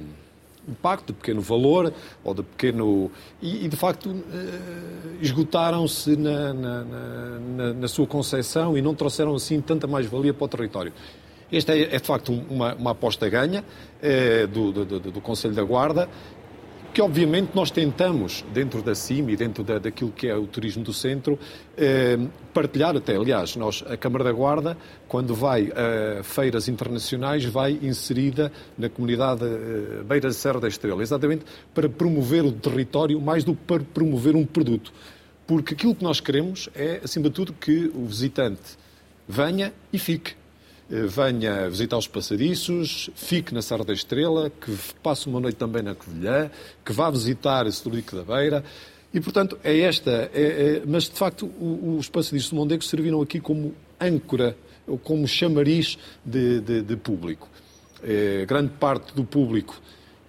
[0.70, 3.12] impacto, de pequeno valor ou de pequeno.
[3.42, 9.36] e, e de facto eh, esgotaram-se na, na, na, na, sua concepção e não trouxeram
[9.36, 10.94] assim tanta mais-valia para o território.
[11.52, 13.64] Esta é, é de facto uma, uma aposta ganha
[14.02, 16.08] é, do, do, do, do Conselho da Guarda
[16.94, 20.84] que obviamente nós tentamos, dentro da CIM e dentro da, daquilo que é o turismo
[20.84, 21.38] do centro,
[21.78, 22.18] eh,
[22.54, 23.16] partilhar até.
[23.16, 29.44] Aliás, nós, a Câmara da Guarda, quando vai a feiras internacionais, vai inserida na comunidade
[29.46, 34.36] eh, Beira Serra da Estrela, exatamente para promover o território mais do que para promover
[34.36, 34.92] um produto.
[35.46, 38.78] Porque aquilo que nós queremos é, acima de tudo, que o visitante
[39.28, 40.39] venha e fique.
[40.92, 45.84] Eh, venha visitar os passadiços, fique na Serra da Estrela, que passe uma noite também
[45.84, 46.50] na Covilhã,
[46.84, 48.64] que vá visitar esse Turico da Beira.
[49.14, 50.30] E, portanto, é esta.
[50.34, 55.28] É, é, mas, de facto, os passadiços de Mondego serviram aqui como âncora, ou como
[55.28, 57.48] chamariz de, de, de público.
[58.04, 59.80] É, grande parte do público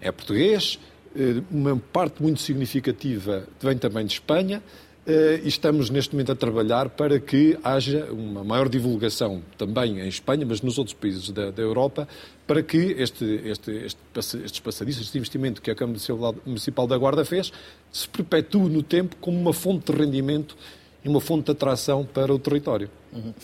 [0.01, 0.79] é português,
[1.17, 4.63] eh, uma parte muito significativa vem também de Espanha,
[5.11, 10.45] e estamos neste momento a trabalhar para que haja uma maior divulgação também em Espanha,
[10.47, 12.07] mas nos outros países da, da Europa,
[12.47, 15.99] para que este, este, este, estes passadiços, este investimento que a Câmara
[16.45, 17.53] Municipal da Guarda fez,
[17.93, 20.57] se perpetue no tempo como uma fonte de rendimento
[21.05, 22.91] e uma fonte de atração para o território.
[23.13, 23.35] Uhum.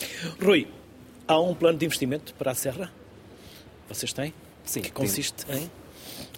[0.42, 0.68] Rui,
[1.26, 2.92] há um plano de investimento para a Serra?
[3.88, 4.32] Vocês têm?
[4.64, 4.82] Sim.
[4.82, 5.64] Que consiste tem.
[5.64, 5.70] em?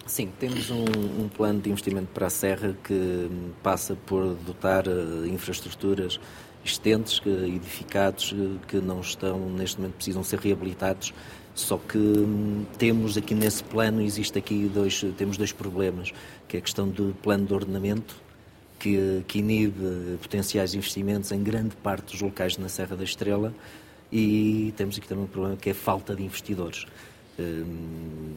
[0.09, 3.31] Sim, temos um, um, plano de investimento para a Serra que
[3.63, 6.19] passa por dotar uh, infraestruturas
[6.65, 11.13] existentes, que, edificados, uh, que não estão, neste momento, precisam ser reabilitados.
[11.55, 16.11] Só que um, temos aqui nesse plano, existe aqui dois, temos dois problemas,
[16.49, 18.17] que é a questão do plano de ordenamento,
[18.79, 23.55] que, que inibe potenciais investimentos em grande parte dos locais na Serra da Estrela,
[24.11, 26.87] e temos aqui também um problema que é a falta de investidores.
[27.39, 28.33] Um,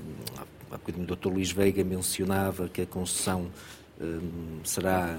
[0.72, 1.28] há bocadinho o Dr.
[1.28, 3.48] Luís Veiga mencionava que a concessão
[4.00, 5.18] um, será,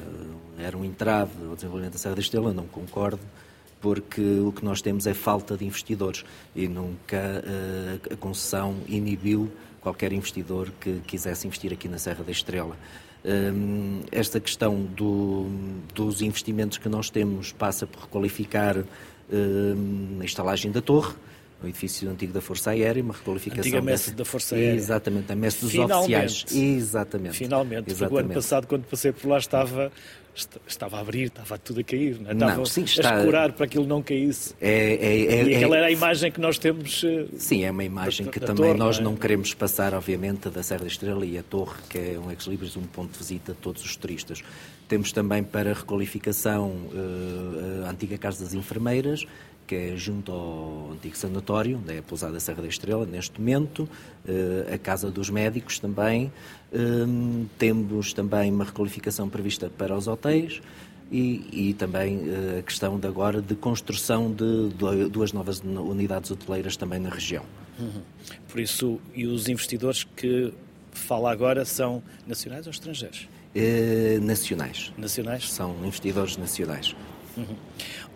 [0.59, 3.21] era um entrave ao desenvolvimento da Serra da Estrela, não concordo,
[3.81, 9.51] porque o que nós temos é falta de investidores e nunca uh, a concessão inibiu
[9.81, 12.77] qualquer investidor que quisesse investir aqui na Serra da Estrela.
[13.25, 15.47] Um, esta questão do,
[15.95, 21.15] dos investimentos que nós temos passa por requalificar um, a instalagem da torre,
[21.63, 23.63] o edifício antigo da Força Aérea, uma requalificação.
[23.63, 24.75] Antiga messe da Força Aérea.
[24.75, 26.17] Exatamente, a messe dos Finalmente.
[26.17, 26.45] oficiais.
[26.53, 27.37] Exatamente.
[27.37, 27.99] Finalmente, Exatamente.
[27.99, 29.93] porque o ano passado, quando passei por lá, estava,
[30.67, 32.33] estava a abrir, estava tudo a cair, não, é?
[32.33, 33.15] estava não, sim, está...
[33.15, 34.55] a escurar para que aquilo não caísse.
[34.61, 37.05] É, é, é, e aquela era a imagem que nós temos.
[37.05, 39.11] Eh, sim, é uma imagem da, que da também torre, nós não, é?
[39.11, 42.77] não, queremos passar, obviamente, da Serra da Estrela e a Torre, que é um ex-libris,
[42.77, 44.43] um ponto de visita de todos os turistas.
[44.89, 49.27] Temos também para requalificação uh, a antiga Casa das Enfermeiras,
[49.73, 53.89] que é junto ao antigo sanatório, onde é a pousada Serra da Estrela, neste momento,
[54.29, 56.31] eh, a Casa dos Médicos também.
[56.71, 60.61] Ehm, temos também uma requalificação prevista para os hotéis
[61.11, 66.77] e, e também eh, a questão de agora de construção de duas novas unidades hoteleiras
[66.77, 67.45] também na região.
[67.79, 68.03] Uhum.
[68.49, 70.53] Por isso, e os investidores que
[70.91, 73.27] fala agora são nacionais ou estrangeiros?
[73.55, 74.93] Eh, nacionais.
[74.99, 75.51] Nacionais?
[75.51, 76.95] São investidores nacionais.
[77.39, 77.57] Uhum.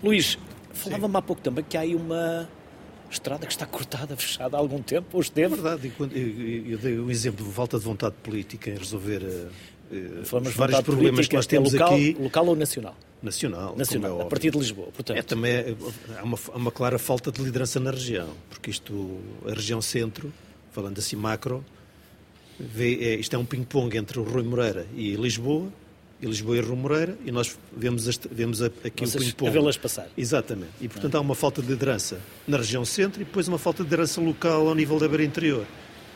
[0.03, 0.39] Luís,
[0.77, 2.49] Falava-me há pouco também que há aí uma
[3.11, 5.55] estrada que está cortada, fechada há algum tempo, ou esteve.
[5.55, 10.25] É verdade, eu, eu dei um exemplo de falta de vontade política em resolver uh,
[10.25, 12.17] Falamos vários problemas que nós temos é local, aqui.
[12.19, 12.97] Local ou nacional?
[13.23, 13.77] Nacional.
[13.77, 15.17] Nacional, é a partir de Lisboa, portanto.
[15.17, 15.77] É, também é,
[16.19, 20.33] há, uma, há uma clara falta de liderança na região, porque isto, a região centro,
[20.73, 21.65] falando assim macro,
[22.59, 25.69] vê, é, isto é um ping-pong entre o Rui Moreira e Lisboa,
[26.21, 29.51] e Lisboa e Rio Moreira, e nós vemos, este, vemos aqui Vocês o ping-pong.
[29.51, 30.09] vê-las passar.
[30.17, 30.73] Exatamente.
[30.81, 33.85] E, portanto, há uma falta de liderança na região centro e depois uma falta de
[33.85, 35.67] liderança local ao nível da beira interior.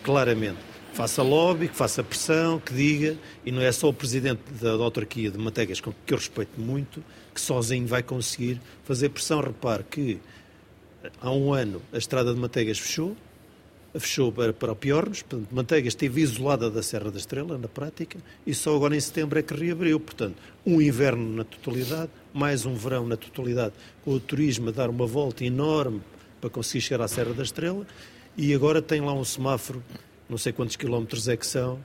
[0.03, 0.59] Claramente.
[0.93, 4.83] Faça lobby, que faça pressão, que diga, e não é só o presidente da, da
[4.83, 9.41] autarquia de Mategas, que eu respeito muito, que sozinho vai conseguir fazer pressão.
[9.41, 10.19] Repare que
[11.21, 13.17] há um ano a estrada de Mategas fechou,
[13.99, 18.19] fechou para, para o Piornos, portanto, Manteiga esteve isolada da Serra da Estrela, na prática,
[18.47, 19.99] e só agora em setembro é que reabriu.
[19.99, 23.75] Portanto, um inverno na totalidade, mais um verão na totalidade,
[24.05, 26.01] com o turismo a dar uma volta enorme
[26.41, 27.87] para conseguir chegar à Serra da Estrela,
[28.37, 29.83] e agora tem lá um semáforo,
[30.29, 31.81] não sei quantos quilómetros é que são,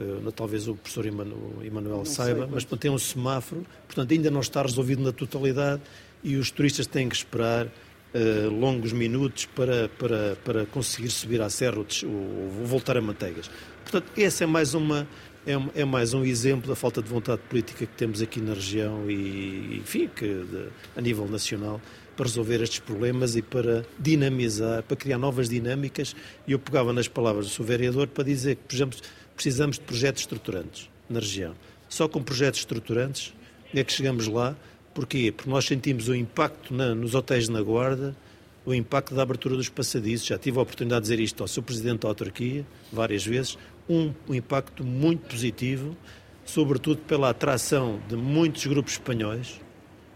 [0.00, 4.62] Uh, talvez o professor Emanuel saiba, mas portanto, tem um semáforo, portanto ainda não está
[4.62, 5.82] resolvido na totalidade
[6.24, 7.68] e os turistas têm que esperar
[8.14, 13.50] uh, longos minutos para, para, para conseguir subir à serra ou, ou voltar a Manteigas.
[13.82, 15.06] Portanto, essa é mais uma
[15.46, 19.10] é, é, mais um exemplo da falta de vontade política que temos aqui na região
[19.10, 21.80] e, enfim, que de, a nível nacional
[22.14, 26.14] para resolver estes problemas e para dinamizar, para criar novas dinâmicas.
[26.46, 28.98] E eu pegava nas palavras do seu vereador para dizer que, por exemplo,
[29.34, 31.54] precisamos de projetos estruturantes na região.
[31.88, 33.32] Só com projetos estruturantes
[33.74, 34.54] é que chegamos lá.
[34.94, 35.32] Porquê?
[35.32, 38.16] Porque nós sentimos o impacto na, nos hotéis na Guarda,
[38.64, 40.26] o impacto da abertura dos passadiços.
[40.26, 43.56] Já tive a oportunidade de dizer isto ao seu Presidente da autarquia, várias vezes
[43.88, 45.96] um, um impacto muito positivo,
[46.44, 49.60] sobretudo pela atração de muitos grupos espanhóis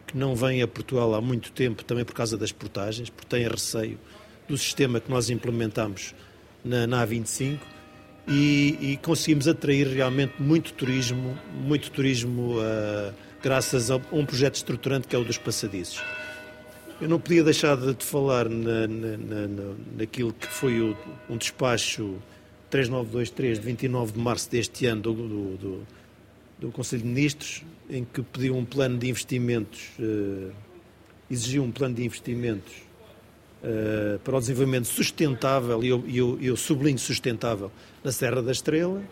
[0.07, 3.49] que não vêm a Portugal há muito tempo, também por causa das portagens, porque têm
[3.49, 3.99] receio
[4.49, 6.15] do sistema que nós implementamos
[6.65, 7.59] na, na A25
[8.29, 13.13] e, e, conseguimos atrair realmente muito turismo, muito turismo uh,
[13.45, 16.03] graças a um projeto estruturante que é o dos passadiços.
[16.99, 20.97] Eu não podia deixar de, falar na, na, na, naquilo que foi o,
[21.29, 22.17] um despacho
[22.71, 25.87] 3923 de 29 de março deste ano do, do, do,
[26.59, 30.51] do Conselho de Ministros, em que pediu um plano de investimentos, uh,
[31.31, 32.73] exigiu um plano de investimentos
[33.63, 37.71] uh, para o desenvolvimento sustentável, e eu, eu, eu sublinho sustentável,
[38.03, 39.03] na Serra da Estrela.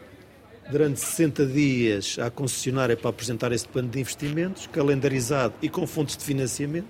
[0.70, 6.16] Durante 60 dias, a concessionária para apresentar esse plano de investimentos, calendarizado e com fontes
[6.16, 6.86] de financiamento,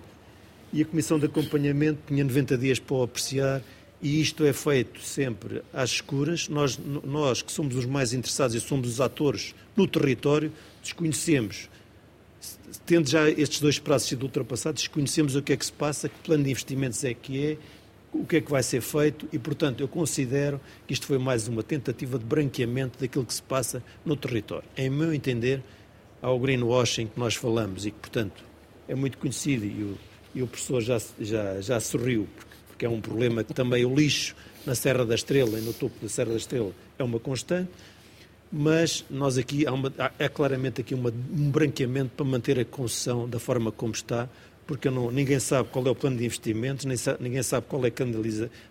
[0.72, 3.62] e a Comissão de Acompanhamento tinha 90 dias para o apreciar
[4.00, 6.48] e isto é feito sempre às escuras.
[6.48, 11.68] Nós, nós que somos os mais interessados e somos os atores no território, desconhecemos,
[12.84, 16.18] tendo já estes dois prazos sido ultrapassados, desconhecemos o que é que se passa, que
[16.24, 17.56] plano de investimentos é que é,
[18.12, 21.48] o que é que vai ser feito e, portanto, eu considero que isto foi mais
[21.48, 24.68] uma tentativa de branqueamento daquilo que se passa no território.
[24.76, 25.62] Em meu entender,
[26.20, 28.44] ao greenwashing que nós falamos e que, portanto,
[28.86, 29.98] é muito conhecido e o,
[30.34, 33.94] e o professor já, já, já sorriu, porque que é um problema que também o
[33.94, 34.34] lixo
[34.66, 37.70] na Serra da Estrela e no topo da Serra da Estrela é uma constante,
[38.50, 43.28] mas nós aqui há, uma, há claramente aqui uma, um branqueamento para manter a concessão
[43.28, 44.28] da forma como está,
[44.66, 47.88] porque não, ninguém sabe qual é o plano de investimentos, sabe, ninguém sabe qual é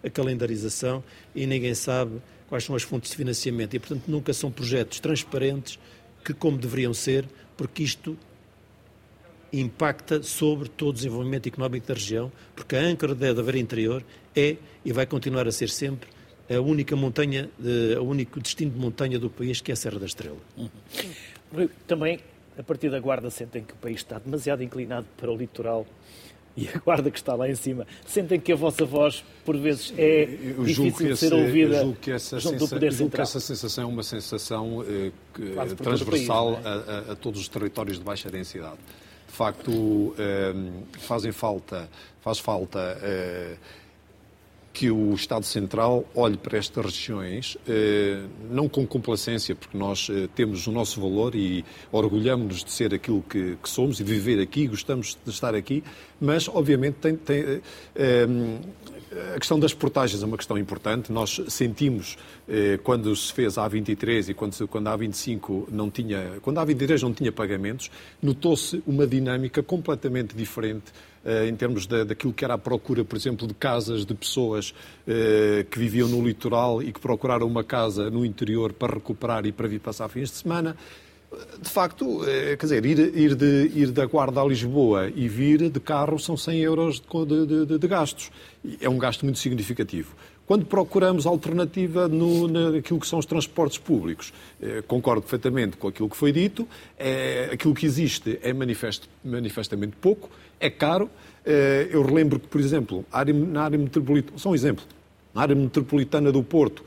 [0.03, 1.03] a calendarização
[1.35, 3.73] e ninguém sabe quais são as fontes de financiamento.
[3.75, 5.79] E, portanto, nunca são projetos transparentes
[6.23, 7.25] que, como deveriam ser,
[7.55, 8.17] porque isto
[9.53, 14.03] impacta sobre todo o desenvolvimento económico da região, porque a âncora da haver interior
[14.35, 16.09] é e vai continuar a ser sempre
[16.49, 17.49] a única montanha,
[17.99, 20.37] o único destino de montanha do país, que é a Serra da Estrela.
[20.57, 21.69] Uhum.
[21.87, 22.19] Também,
[22.57, 25.85] a partir da Guarda, sentem que o país está demasiado inclinado para o litoral
[26.55, 29.93] e a guarda que está lá em cima, sentem que a vossa voz, por vezes,
[29.97, 33.39] é difícil de ser ouvida eu julgo que essa junto sensa, poder julgo que essa
[33.39, 36.69] sensação é uma sensação eh, que, transversal país, é?
[36.69, 38.79] a, a, todos os territórios de baixa densidade
[39.27, 43.55] de facto ehm, fazem falta, faz falta eh,
[44.73, 50.29] que o Estado Central olhe para estas regiões, eh, não com complacência, porque nós eh,
[50.33, 55.17] temos o nosso valor e orgulhamos-nos de ser aquilo que, somos e viver aqui, gostamos
[55.25, 55.83] de estar aqui,
[56.19, 57.61] mas obviamente tem, tem,
[59.35, 61.11] a questão das portagens é uma questão importante.
[61.11, 66.39] Nós sentimos, eh, quando se fez a A23 e quando, quando a A25 não tinha,
[66.41, 71.10] quando a A23 não tinha pagamentos, notou-se uma dinâmica completamente diferente eh,
[71.47, 74.73] em termos da, daquilo que era a procura, por exemplo, de casas de pessoas
[75.07, 79.51] eh, que viviam no litoral e que procuraram uma casa no interior para recuperar e
[79.51, 80.75] para vir passar fins de semana
[81.61, 85.69] de facto, eh, quer dizer, ir, ir, de, ir da Guarda a Lisboa e vir
[85.69, 88.29] de carro são 100 euros de, de, de gastos.
[88.81, 90.13] É um gasto muito significativo.
[90.45, 96.09] Quando procuramos alternativa no, naquilo que são os transportes públicos, eh, concordo perfeitamente com aquilo
[96.09, 96.67] que foi dito,
[96.99, 100.29] é, aquilo que existe é manifest, manifestamente pouco,
[100.61, 101.09] é caro.
[101.45, 103.03] Eh, eu relembro que, por exemplo,
[103.51, 104.85] na área metropolitana, só um exemplo,
[105.33, 106.85] na área metropolitana do Porto,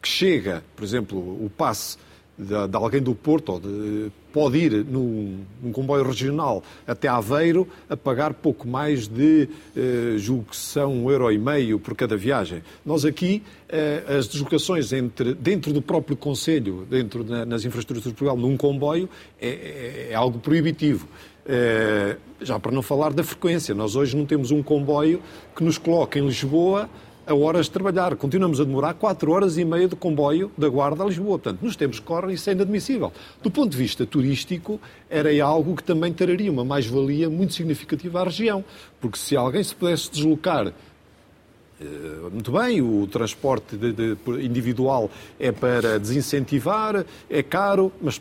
[0.00, 1.98] que chega, por exemplo, o passe
[2.36, 8.34] de, alguém do Porto, de, pode ir num, num, comboio regional até Aveiro a pagar
[8.34, 12.62] pouco mais de, eh, julgo que são um euro e meio por cada viagem.
[12.84, 18.10] Nós aqui, eh, as deslocações entre, dentro do próprio Conselho, dentro na, nas infraestruturas de
[18.10, 19.08] Portugal, num comboio,
[19.40, 21.06] é, é, é algo proibitivo.
[21.46, 25.20] Eh, já para não falar da frequência, nós hoje não temos um comboio
[25.54, 26.88] que nos coloque em Lisboa
[27.26, 28.14] a horas de trabalhar.
[28.16, 31.38] Continuamos a demorar 4 horas e meia de comboio da Guarda a Lisboa.
[31.38, 33.12] Portanto, nos tempos que correm, isso é inadmissível.
[33.42, 38.24] Do ponto de vista turístico, era algo que também traria uma mais-valia muito significativa à
[38.24, 38.64] região.
[39.00, 40.72] Porque se alguém se pudesse deslocar
[42.32, 43.76] muito bem, o transporte
[44.42, 48.20] individual é para desincentivar, é caro, mas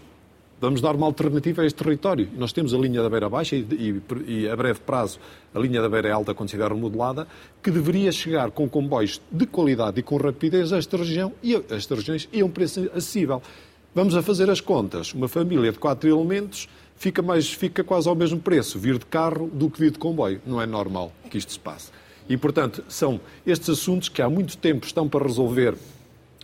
[0.64, 2.30] vamos dar uma alternativa a este território.
[2.38, 5.20] Nós temos a linha da Beira Baixa e, e, e, a breve prazo
[5.54, 7.28] a linha da Beira Alta, quando estiver remodelada,
[7.62, 11.62] que deveria chegar com comboios de qualidade e com rapidez a esta região e a
[11.94, 13.42] regiões e a um preço acessível.
[13.94, 15.14] Vamos a fazer as contas.
[15.14, 19.50] Uma família de quatro elementos fica, mais, fica quase ao mesmo preço vir de carro
[19.54, 20.42] do que vir de comboio.
[20.46, 21.92] Não é normal que isto se passe.
[22.30, 25.76] E, portanto, são estes assuntos que há muito tempo estão para resolver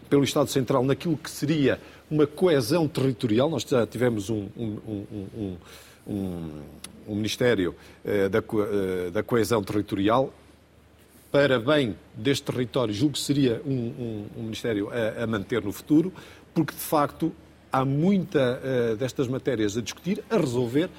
[0.09, 3.49] pelo Estado Central naquilo que seria uma coesão territorial.
[3.49, 5.57] Nós já tivemos um, um,
[6.07, 6.61] um,
[7.07, 10.33] um Ministério uh, da, uh, da, Coesão Territorial
[11.31, 12.93] para bem deste território.
[12.93, 16.11] Julgo que seria um, Ministério a, a, manter no futuro,
[16.53, 17.31] porque de facto
[17.71, 20.89] há muita uh, destas matérias a discutir, a resolver,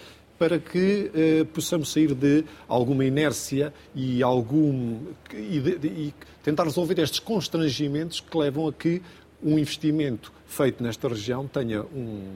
[0.41, 4.99] para que eh, possamos sair de alguma inércia e, algum,
[5.35, 9.03] e, de, e, tentar resolver estes constrangimentos que levam a que
[9.43, 12.35] um investimento feito nesta região tenha um,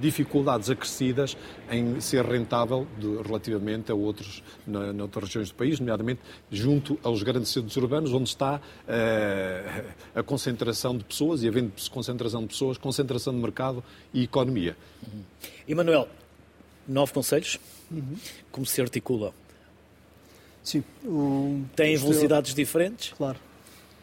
[0.00, 1.36] dificuldades acrescidas
[1.70, 7.22] em ser rentável de, relativamente a outros, na, noutras regiões do país, nomeadamente junto aos
[7.22, 12.76] grandes centros urbanos, onde está uh, a concentração de pessoas e, havendo concentração de pessoas,
[12.76, 14.76] concentração de mercado e economia.
[15.02, 15.22] Uhum.
[15.66, 16.08] Emanuel,
[16.86, 17.58] nove conselhos,
[17.90, 18.16] uhum.
[18.52, 19.32] como se articula?
[20.62, 20.84] Sim.
[21.04, 21.64] O...
[21.74, 23.12] Têm velocidades diferentes?
[23.16, 23.38] Claro,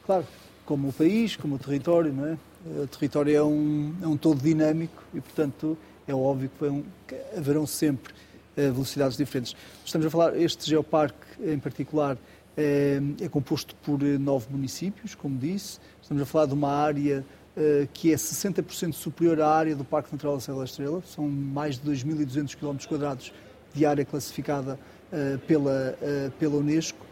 [0.06, 0.26] claro
[0.66, 2.38] como o país, como o território, não é?
[2.84, 7.16] O território é um, é um todo dinâmico e, portanto, é óbvio que, um, que
[7.36, 9.56] haverão sempre uh, velocidades diferentes.
[9.84, 12.18] Estamos a falar, este geoparque em particular
[12.56, 15.80] é, é, composto por nove municípios, como disse.
[16.02, 20.12] Estamos a falar de uma área uh, que é 60% superior à área do Parque
[20.12, 21.02] Natural da Serra da Estrela.
[21.06, 23.32] São mais de 2.200 km
[23.74, 24.78] de área classificada
[25.12, 25.98] uh, pela,
[26.38, 27.06] pela Unesco.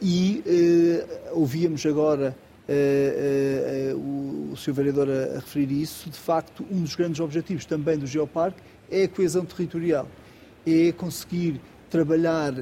[0.00, 0.42] e
[1.32, 2.34] ouvíamos agora
[3.96, 4.72] o, o Sr.
[4.72, 9.08] Vereador a, referir isso, de facto, um dos grandes objetivos também do Geoparque é a
[9.08, 10.08] coesão territorial,
[10.66, 12.52] é conseguir trabalhar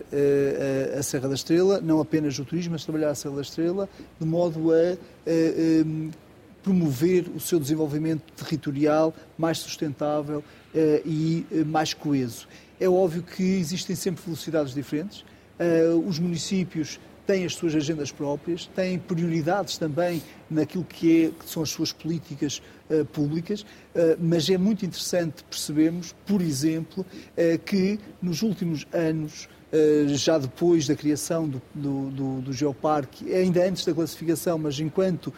[0.97, 3.88] a Serra da Estrela, não apenas o turismo, mas trabalhar a Serra da Estrela,
[4.21, 4.97] de modo a
[6.62, 10.42] promover o seu desenvolvimento territorial mais sustentável
[11.05, 12.47] e mais coeso.
[12.79, 15.25] É óbvio que existem sempre velocidades diferentes.
[16.07, 21.62] os municípios têm as suas agendas próprias, têm prioridades também naquilo que, é, que são
[21.62, 27.99] as suas políticas uh, públicas, uh, mas é muito interessante percebermos, por exemplo, uh, que
[28.23, 29.49] nos últimos anos
[30.07, 35.35] já depois da criação do, do, do, do, Geoparque, ainda antes da classificação, mas enquanto,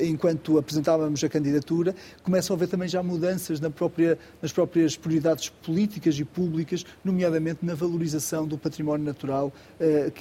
[0.00, 1.94] enquanto apresentávamos a candidatura,
[2.24, 7.64] começam a haver também já mudanças na própria, nas próprias prioridades políticas e públicas, nomeadamente
[7.64, 9.52] na valorização do património natural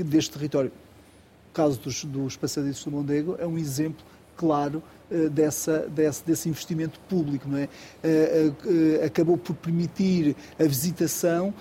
[0.05, 0.71] deste território
[1.55, 6.99] caso dos, dos passadiços do Mondego é um exemplo claro uh, dessa, desse, desse, investimento
[7.09, 7.47] público.
[7.47, 7.69] Não é?
[8.03, 11.53] Uh, uh, acabou por permitir a visitação,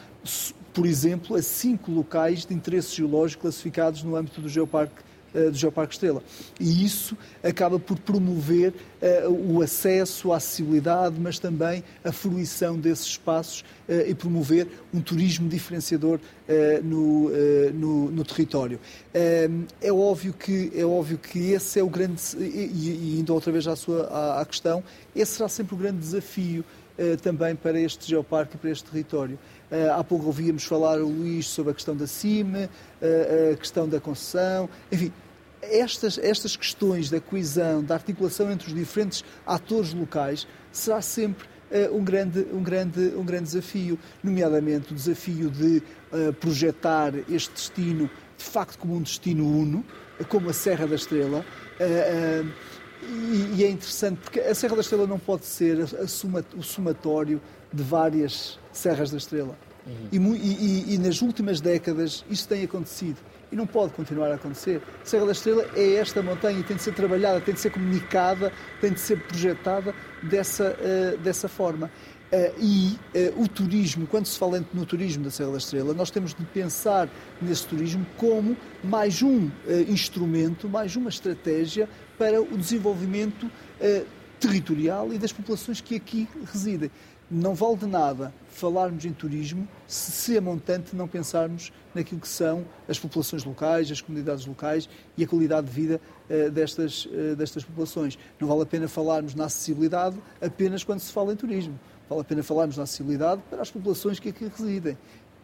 [0.72, 5.02] por exemplo, a cinco locais de interesse geológico classificados no âmbito do Geoparque
[5.34, 6.22] eh, do Geoparque Estrela.
[6.60, 13.06] E isso acaba por promover uh, o acesso, a acessibilidade, mas também a fruição desses
[13.06, 16.20] espaços uh, e promover um turismo diferenciador
[16.84, 17.30] no,
[17.72, 18.78] no, no, território.
[19.14, 23.66] é, óbvio que, é óbvio que esse é o grande, e, e indo outra vez
[23.66, 24.84] à, sua, à, à questão,
[25.16, 26.62] esse será sempre o grande desafio
[27.22, 29.38] também para este geoparque e para este território.
[29.96, 32.68] Há pouco ouvíamos falar o Luís sobre a questão da CIME,
[33.52, 35.10] a questão da concessão, enfim,
[35.70, 41.96] estas, estas questões da coesão, da articulação entre os diferentes atores locais, será sempre uh,
[41.96, 48.10] um, grande, um, grande, um grande desafio, nomeadamente o desafio de uh, projetar este destino
[48.36, 49.84] de facto como um destino uno,
[50.28, 51.44] como a Serra da Estrela.
[51.80, 52.52] Uh,
[53.02, 56.44] e, e, é interessante porque a Serra da Estrela não pode ser a, a suma,
[56.56, 57.40] o somatório
[57.72, 59.56] de várias Serras da Estrela.
[59.86, 60.08] Uhum.
[60.10, 63.18] E, e, e, nas últimas décadas isso tem acontecido.
[63.52, 64.82] E não pode continuar a acontecer.
[65.04, 68.52] Serra da Estrela é esta montanha e tem de ser trabalhada, tem de ser comunicada,
[68.80, 71.90] tem de ser projetada dessa, uh, dessa forma.
[72.32, 76.10] Uh, e uh, o turismo, quando se fala no turismo da Serra da Estrela, nós
[76.10, 77.08] temos de pensar
[77.40, 79.50] nesse turismo como mais um
[79.86, 81.88] instrumento, mais uma estratégia
[82.18, 83.48] para o desenvolvimento
[84.40, 86.90] territorial e das populações que aqui residem
[87.34, 92.28] não vale de nada falarmos em turismo se, se a montante não pensarmos naquilo que
[92.28, 97.34] são as populações locais, as comunidades locais e a qualidade de vida uh, destas, uh,
[97.36, 98.16] destas populações.
[98.38, 101.78] Não vale a pena falarmos na acessibilidade apenas quando se fala em turismo.
[102.08, 104.96] Vale a pena falarmos na acessibilidade para as populações que aqui residem.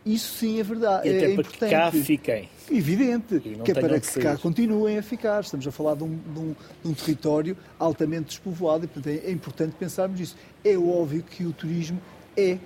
[0.05, 1.09] Isso sim é verdade.
[1.09, 1.59] E até é para importante.
[1.59, 2.49] que cá fiquem.
[2.71, 5.41] Evidente, que é para que, que cá continuem a ficar.
[5.41, 9.29] Estamos a falar de um, de um, de um território altamente despovoado e, portanto, é,
[9.29, 10.37] é importante pensarmos nisso.
[10.65, 12.01] É óbvio que o turismo
[12.37, 12.59] é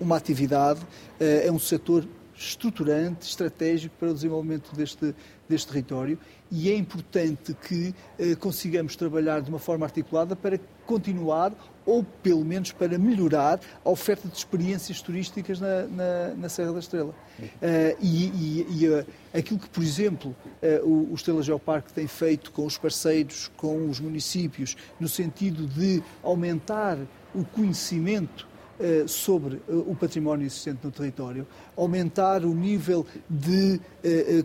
[0.00, 0.80] uma atividade,
[1.20, 2.06] eh, é um setor
[2.36, 5.14] estruturante, estratégico para o desenvolvimento deste,
[5.48, 6.16] deste território
[6.50, 11.52] e é importante que eh, consigamos trabalhar de uma forma articulada para continuar
[11.88, 16.80] ou pelo menos para melhorar a oferta de experiências turísticas na, na, na Serra da
[16.80, 17.14] Estrela.
[17.40, 22.06] Uh, e, e, e uh, aquilo que, por exemplo, uh, o, o Estrela Geoparque tem
[22.06, 26.98] feito com os parceiros, com os municípios, no sentido de aumentar
[27.34, 28.46] o conhecimento
[29.08, 31.44] sobre o património existente no território,
[31.76, 33.80] aumentar o nível de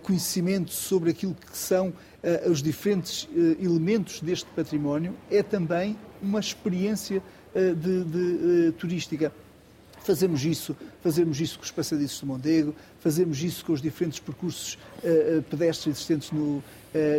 [0.02, 1.94] conhecimento sobre aquilo que são
[2.50, 3.30] os diferentes
[3.62, 7.22] elementos deste património, é também uma experiência
[7.54, 9.32] de, de, de turística.
[10.04, 14.78] Fazemos isso, fazemos isso com os passadiços de Mondego, fazemos isso com os diferentes percursos
[15.02, 16.64] uh, pedestres existentes no, uh,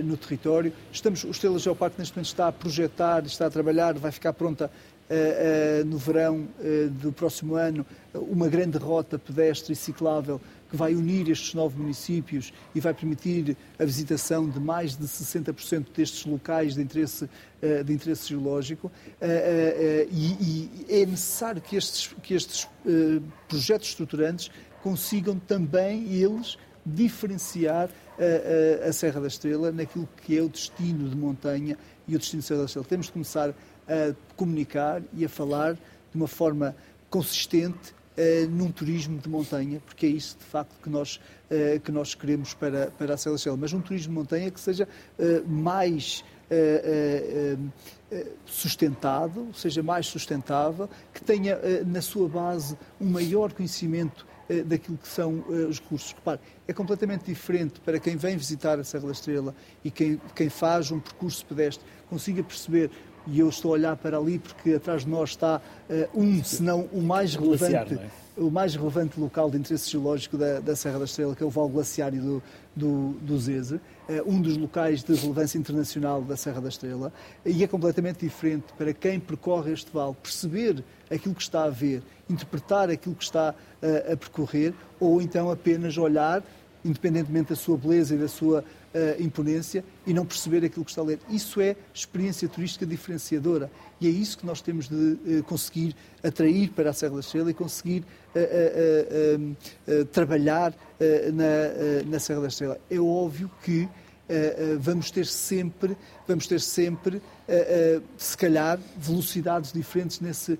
[0.05, 0.71] no território.
[0.93, 4.71] Estamos, o Estrela Geoparque neste momento está a projetar, está a trabalhar, vai ficar pronta
[4.71, 6.47] uh, no verão
[7.01, 10.39] do próximo ano uma grande rota pedestre e ciclável
[10.75, 16.25] vai unir estes nove municípios e vai permitir a visitação de mais de 60% destes
[16.25, 17.29] locais de interesse,
[17.85, 18.91] de interesse geológico.
[20.11, 22.69] E é necessário que estes, que estes
[23.49, 24.51] projetos estruturantes
[24.83, 31.09] consigam também eles diferenciar a, a, a, Serra da Estrela naquilo que é o destino
[31.09, 32.87] de montanha e o destino de Serra da Estrela.
[32.87, 33.51] Temos de começar
[33.89, 35.81] a comunicar e a falar de
[36.15, 36.77] uma forma
[37.09, 41.93] consistente uh, num turismo de montanha, porque é isso de facto que nós, uh, que
[41.93, 44.89] nós queremos para, para a Estrela, mas um turismo de montanha que seja
[45.19, 46.25] uh, mais
[48.47, 54.25] sustentado, seja mais sustentável, que tenha na sua base um maior conhecimento
[54.67, 56.13] daquilo que são os recursos.
[56.13, 56.39] Repare,
[56.69, 59.53] é completamente diferente para quem vem visitar a Serra da Estrela
[59.83, 62.89] e quem, quem faz um percurso pedestre consiga perceber
[63.27, 66.63] e eu estou a olhar para ali porque atrás de nós está uh, um, se
[66.63, 68.09] não o mais relevante, é?
[68.37, 71.51] o mais relevante local de interesse geológico da, da, Serra da Estrela, que é o
[71.51, 72.43] Val Glaciário do,
[72.75, 73.81] do, do Zeze, uh,
[74.27, 77.13] um dos locais de relevância internacional da Serra da Estrela,
[77.45, 82.03] e é completamente diferente para quem percorre este vale perceber aquilo que está a ver,
[82.29, 86.43] interpretar aquilo que está uh, a percorrer, ou então apenas olhar,
[86.85, 88.65] independentemente da sua beleza e da sua
[88.95, 91.19] uh, imponência e não perceber aquilo que está a ler.
[91.29, 93.71] Isso é experiência turística diferenciadora
[94.01, 97.51] e é isso que nós temos de uh, conseguir atrair para a Serra da Estrela
[97.51, 100.75] e conseguir uh, trabalhar
[101.33, 102.79] na, na Serra da Estrela.
[102.91, 103.89] É óbvio que
[104.81, 107.21] vamos ter sempre, vamos ter sempre,
[108.17, 110.59] se calhar, velocidades diferentes nesse,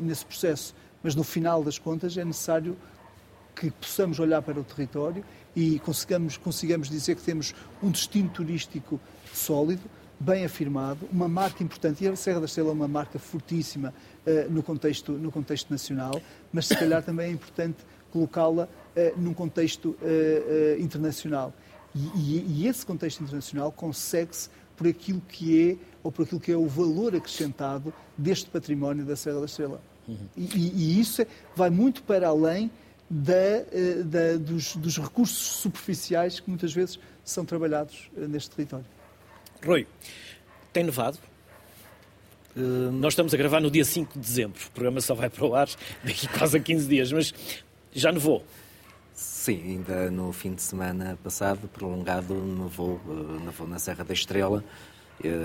[0.00, 0.74] nesse processo.
[1.02, 2.76] Mas no final das contas é necessário
[3.54, 5.22] que possamos olhar para o território
[5.54, 9.00] e consigamos, consigamos dizer que temos um destino turístico
[9.32, 9.82] sólido,
[10.18, 12.04] bem afirmado, uma marca importante.
[12.04, 13.92] E a Serra da Estrela é uma marca fortíssima
[14.26, 16.20] uh, no, contexto, no contexto nacional,
[16.52, 17.78] mas se calhar também é importante
[18.12, 21.52] colocá-la uh, num contexto uh, internacional.
[21.94, 26.50] E, e, e, esse contexto internacional consegue-se por aquilo que é, ou por aquilo que
[26.50, 29.80] é o valor acrescentado deste património da Serra da Estrela.
[30.08, 30.16] Uhum.
[30.36, 32.70] E, e, isso é, vai muito para além
[33.12, 38.86] da, eh, da, dos, dos, recursos superficiais que muitas vezes são trabalhados eh, neste território.
[39.64, 39.86] Rui,
[40.72, 41.18] tem nevado?
[42.56, 44.60] Uh, nós estamos a gravar no dia 5 de dezembro.
[44.66, 45.68] O programa só vai para o ar
[46.02, 47.34] daqui quase a 15 dias, mas
[47.92, 48.42] já nevou?
[49.14, 52.98] Sim, ainda no fim de semana passado, prolongado, nevou,
[53.44, 54.64] nevou na Serra da Estrela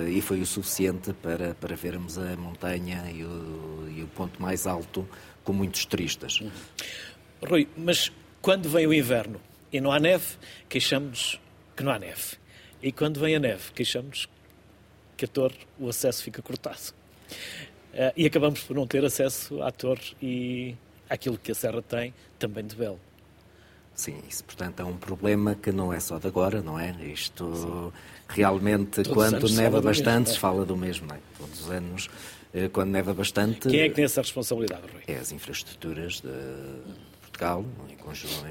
[0.09, 4.65] e foi o suficiente para, para vermos a montanha e o, e o ponto mais
[4.65, 5.07] alto
[5.43, 6.41] com muitos turistas.
[6.41, 6.51] Uhum.
[7.41, 8.11] Rui, mas
[8.41, 9.39] quando vem o inverno
[9.71, 10.25] e não há neve,
[10.69, 11.39] queixamos
[11.75, 12.37] que não há neve.
[12.81, 14.27] E quando vem a neve, queixamos
[15.15, 16.93] que a torre, o acesso fica cortado.
[17.93, 20.75] Uh, e acabamos por não ter acesso à torre e
[21.09, 22.99] àquilo que a Serra tem, também de belo.
[23.95, 26.95] Sim, isso portanto é um problema que não é só de agora, não é?
[27.03, 27.91] Isto Sim.
[28.29, 30.33] realmente, Todos quando neva bastante, mesmo, é?
[30.33, 31.19] se fala do mesmo, não é?
[31.35, 32.09] Todos os anos,
[32.53, 33.67] eh, quando neva bastante.
[33.67, 35.01] Quem é que tem essa responsabilidade, Rui?
[35.07, 36.29] É as infraestruturas de
[37.37, 37.63] Portugal,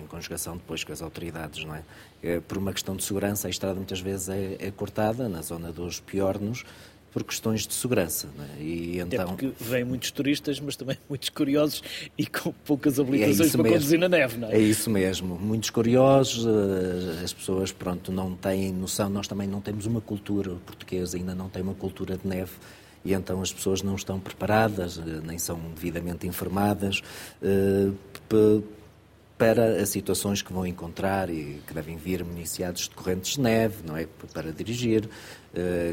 [0.01, 1.83] em conjugação depois com as autoridades, não é?
[2.23, 2.41] é?
[2.41, 5.99] Por uma questão de segurança, a estrada muitas vezes é, é cortada na zona dos
[5.99, 6.65] piornos
[7.13, 8.29] por questões de segurança.
[8.59, 8.63] É?
[8.63, 9.23] E então...
[9.23, 11.83] É porque vêm muitos turistas, mas também muitos curiosos
[12.17, 13.79] e com poucas habilitações é para mesmo.
[13.79, 14.57] conduzir na neve, não é?
[14.57, 15.35] É isso mesmo.
[15.37, 20.53] Muitos curiosos, eh, as pessoas pronto, não têm noção, nós também não temos uma cultura,
[20.53, 22.53] o português ainda não tem uma cultura de neve
[23.05, 27.03] e então as pessoas não estão preparadas, eh, nem são devidamente informadas.
[29.39, 33.77] Para as situações que vão encontrar e que devem vir municiados de correntes de neve,
[33.87, 34.07] não é?
[34.33, 35.09] Para dirigir,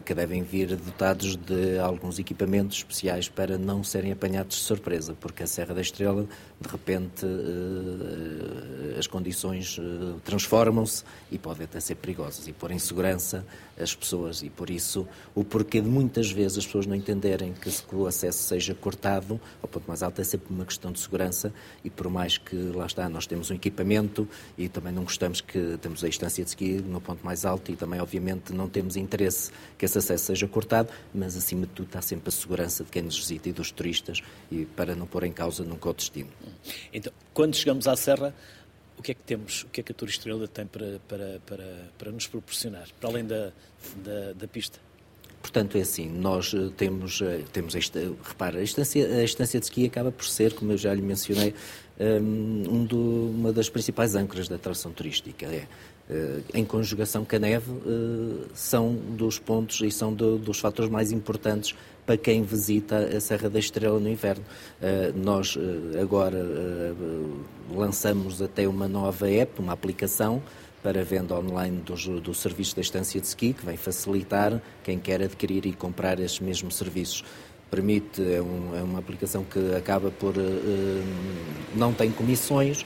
[0.05, 5.43] que devem vir dotados de alguns equipamentos especiais para não serem apanhados de surpresa, porque
[5.43, 6.27] a Serra da Estrela,
[6.59, 12.79] de repente, eh, as condições eh, transformam-se e podem até ser perigosas e pôr em
[12.79, 13.45] segurança
[13.79, 14.43] as pessoas.
[14.43, 18.43] E por isso, o porquê de muitas vezes as pessoas não entenderem que o acesso
[18.43, 21.53] seja cortado ao ponto mais alto é sempre uma questão de segurança
[21.83, 25.77] e por mais que, lá está, nós temos um equipamento e também não gostamos que
[25.81, 29.52] temos a instância de ski no ponto mais alto e também, obviamente, não temos interesse
[29.77, 33.01] que esse acesso seja cortado, mas acima de tudo está sempre a segurança de quem
[33.01, 36.29] nos visita e dos turistas e para não pôr em causa nunca o destino.
[36.93, 38.33] Então, quando chegamos à Serra,
[38.97, 41.89] o que é que temos, o que é que a Estrela tem para, para, para,
[41.97, 43.51] para nos proporcionar, para além da,
[44.03, 44.79] da, da pista?
[45.43, 49.65] Portanto, é assim, nós eh, temos, eh, temos esta, repara, a estância, a estância de
[49.65, 51.53] ski acaba por ser, como eu já lhe mencionei,
[51.99, 55.45] ehm, um do, uma das principais âncoras da atração turística.
[55.45, 55.67] É,
[56.53, 61.11] em conjugação com a neve, eh, são dos pontos e são do, dos fatores mais
[61.11, 61.73] importantes
[62.05, 64.43] para quem visita a Serra da Estrela no inverno.
[64.81, 65.57] Eh, nós
[66.01, 66.45] agora
[67.73, 70.43] lançamos até uma nova app, uma aplicação
[70.83, 75.21] para venda online dos, do serviço da estância de ski, que vem facilitar quem quer
[75.21, 77.23] adquirir e comprar estes mesmos serviços
[77.73, 80.35] permite, é, um, é, uma aplicação que acaba por,
[81.75, 82.85] não tem comissões,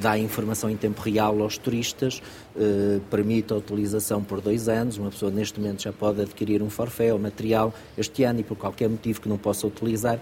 [0.00, 2.22] dá informação em tempo real aos turistas,
[2.56, 4.98] eh, permite a utilização por dois anos.
[4.98, 8.56] Uma pessoa neste momento já pode adquirir um forfé ou material este ano e por
[8.56, 10.18] qualquer motivo que não possa utilizar,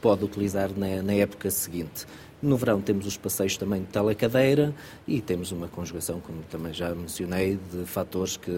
[0.00, 2.06] pode utilizar na, na época seguinte.
[2.42, 4.74] No verão temos os passeios também de telecadeira
[5.06, 8.50] e temos uma conjugação, como também já mencionei, de fatores que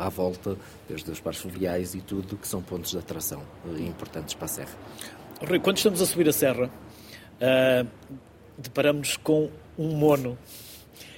[0.00, 0.56] à volta,
[0.88, 4.48] desde os parques fluviais e tudo, que são pontos de atração eh, importantes para a
[4.48, 4.78] Serra.
[5.46, 7.86] Rui, quando estamos a subir a Serra, uh,
[8.56, 10.38] deparamos com um mono.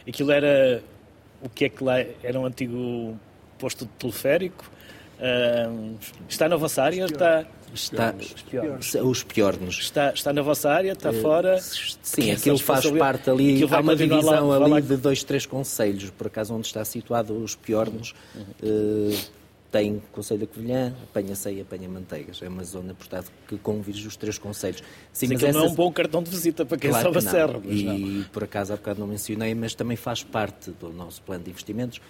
[0.07, 0.83] Aquilo era
[1.43, 3.19] o que é que lá era um antigo
[3.59, 4.71] posto de teleférico.
[5.19, 5.97] Uh,
[6.29, 7.05] está na vossa área?
[7.05, 7.45] Está,
[7.75, 8.95] está os piornos.
[8.95, 9.79] Os piornos.
[9.79, 10.93] Está, está na vossa área?
[10.93, 11.59] Está uh, fora?
[11.61, 13.63] Sim, aquilo faz parte ali.
[13.69, 14.81] Há uma divisão lá, ali lá...
[14.81, 18.15] de dois, três conselhos, por acaso onde está situado os piornos.
[18.35, 18.45] Uhum.
[18.63, 19.38] Uh,
[19.71, 22.41] tem Conselho da Covilhã, apanha ceia, apanha manteigas.
[22.43, 24.83] É uma zona, portanto, que convirge os três conselhos.
[25.13, 25.59] Sim, mas essa...
[25.59, 27.61] não é um bom cartão de visita para quem claro sobe a serra.
[27.65, 28.25] E, não.
[28.25, 32.01] por acaso, há bocado não mencionei, mas também faz parte do nosso plano de investimentos,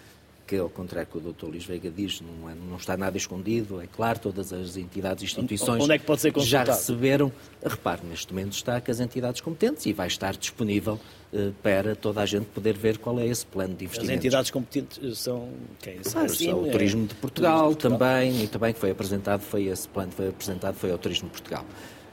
[0.49, 1.46] que, ao contrário do que o Dr.
[1.46, 3.82] Luís Veiga diz, não, é, não, está nada escondido.
[3.82, 7.30] É claro, todas as entidades e instituições Onde é que pode ser já receberam.
[7.62, 10.99] Repare, neste momento está com as entidades competentes e vai estar disponível
[11.32, 14.11] eh, para toda a gente poder ver qual é esse plano de investimento.
[14.11, 15.51] As entidades competentes são
[15.82, 15.99] quem?
[15.99, 19.86] Claro, assim, o Turismo de Portugal, Portugal, também, e também que foi apresentado, foi esse
[19.86, 21.64] plano que foi apresentado, foi ao Turismo de Portugal.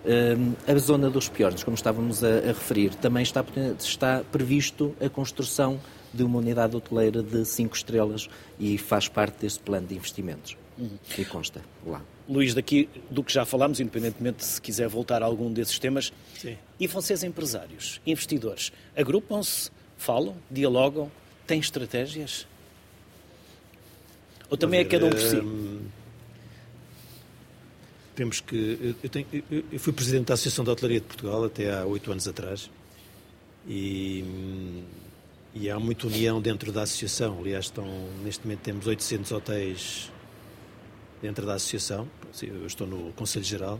[0.06, 3.44] Um, a zona dos piores, como estávamos a, a, referir, também está,
[3.80, 5.80] está previsto a construção
[6.16, 10.58] de uma unidade hoteleira de 5 estrelas e faz parte desse plano de investimentos.
[10.78, 10.98] Uhum.
[11.18, 12.02] E consta lá.
[12.28, 16.58] Luís, daqui do que já falámos, independentemente se quiser voltar a algum desses temas, Sim.
[16.80, 21.12] e vocês empresários, investidores, agrupam-se, falam, dialogam,
[21.46, 22.48] têm estratégias?
[24.50, 25.38] Ou também é cada um por si?
[25.38, 25.88] Hum,
[28.16, 28.96] temos que.
[29.04, 29.28] Eu, tenho,
[29.72, 32.70] eu, fui presidente da Associação da Hotelaria de Portugal até há oito anos atrás
[33.68, 34.24] e,
[35.56, 37.40] e há muita união dentro da associação.
[37.40, 37.86] Aliás, estão,
[38.24, 40.12] neste momento temos 800 hotéis
[41.22, 42.08] dentro da associação,
[42.44, 43.80] eu estou no Conselho Geral.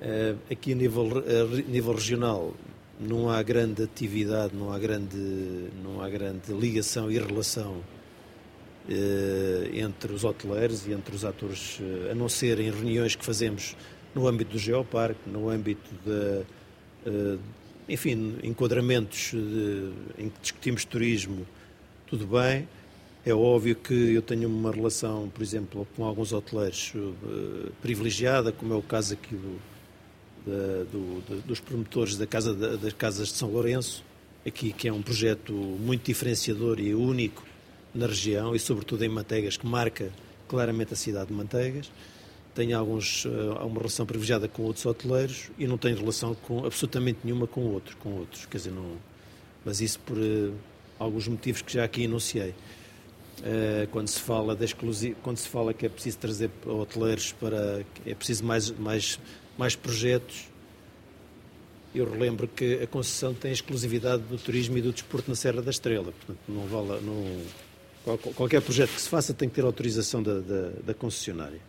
[0.00, 2.52] Eh, aqui a nível, a nível regional
[3.00, 5.16] não há grande atividade, não há grande,
[5.82, 7.82] não há grande ligação e relação
[8.90, 13.24] eh, entre os hoteleiros e entre os atores, eh, a não ser em reuniões que
[13.24, 13.76] fazemos
[14.14, 16.44] no âmbito do Geoparque, no âmbito de,
[17.88, 21.46] enfim, enquadramentos de, em que discutimos turismo,
[22.06, 22.68] tudo bem,
[23.24, 28.72] é óbvio que eu tenho uma relação, por exemplo, com alguns hoteleiros uh, privilegiada, como
[28.72, 29.60] é o caso aqui do,
[30.46, 34.04] da, do, dos promotores da casa, das Casas de São Lourenço,
[34.46, 37.44] aqui que é um projeto muito diferenciador e único
[37.92, 40.12] na região e sobretudo em Manteigas, que marca
[40.46, 41.90] claramente a cidade de Manteigas.
[42.56, 47.20] Tenho alguns, uh, uma relação privilegiada com outros hoteleiros e não tenho relação com absolutamente
[47.22, 48.96] nenhuma com outros, com outros, quer dizer, não,
[49.64, 50.54] mas isso por uh,
[50.98, 52.54] alguns motivos que já aqui enunciei.
[53.44, 54.64] Eh, quando se fala da
[55.22, 59.20] quando se fala que é preciso trazer hoteleiros para é preciso mais mais
[59.58, 60.48] mais projetos
[61.94, 65.70] eu relembro que a concessão tem exclusividade do turismo e do desporto na Serra da
[65.70, 66.12] Estrela.
[66.12, 70.70] Portanto não vale não, qualquer projeto que se faça tem que ter autorização da, da,
[70.86, 71.60] da concessionária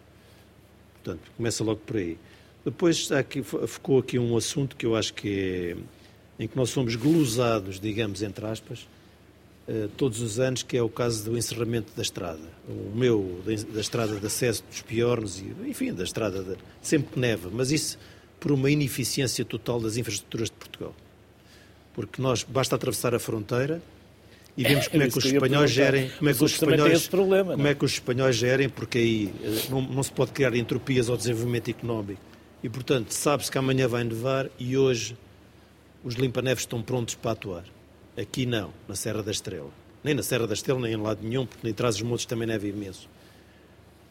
[1.08, 2.18] portanto começa logo por aí
[2.66, 6.96] depois aqui, ficou aqui um assunto que eu acho que é em que nós somos
[6.96, 8.86] glosados, digamos, entre aspas,
[9.68, 12.44] eh, todos os anos, que é o caso do encerramento da estrada.
[12.68, 17.20] O meu, da estrada de acesso dos Piornos, e, enfim, da estrada de, sempre que
[17.20, 17.98] neva, mas isso
[18.40, 20.94] por uma ineficiência total das infraestruturas de Portugal.
[21.96, 23.82] Porque nós, basta atravessar a fronteira
[24.58, 27.68] e vemos como é que os espanhóis gerem, como é que os espanhóis, problema, como
[27.68, 27.72] é?
[27.72, 31.16] é que os espanhóis gerem, porque aí eh, não, não se pode criar entropias ao
[31.16, 32.22] desenvolvimento económico.
[32.64, 35.16] E, portanto, sabe-se que amanhã vai nevar e hoje
[36.04, 37.66] os limpa-neves estão prontos para atuar.
[38.18, 39.70] Aqui não, na Serra da Estrela.
[40.04, 42.48] Nem na Serra da Estrela, nem em lado nenhum, porque nem traz os montes também
[42.48, 43.08] neve imenso.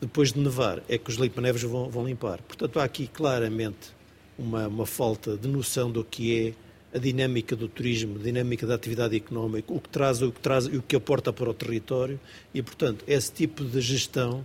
[0.01, 2.41] Depois de nevar, é que os limpa-neves vão, vão, limpar.
[2.43, 3.91] Portanto, há aqui claramente
[4.39, 6.66] uma, uma falta de noção do que é
[6.97, 10.65] a dinâmica do turismo, a dinâmica da atividade económica, o que traz, o que traz
[10.65, 12.19] e o que aporta para o território
[12.55, 14.45] e, portanto, esse tipo de gestão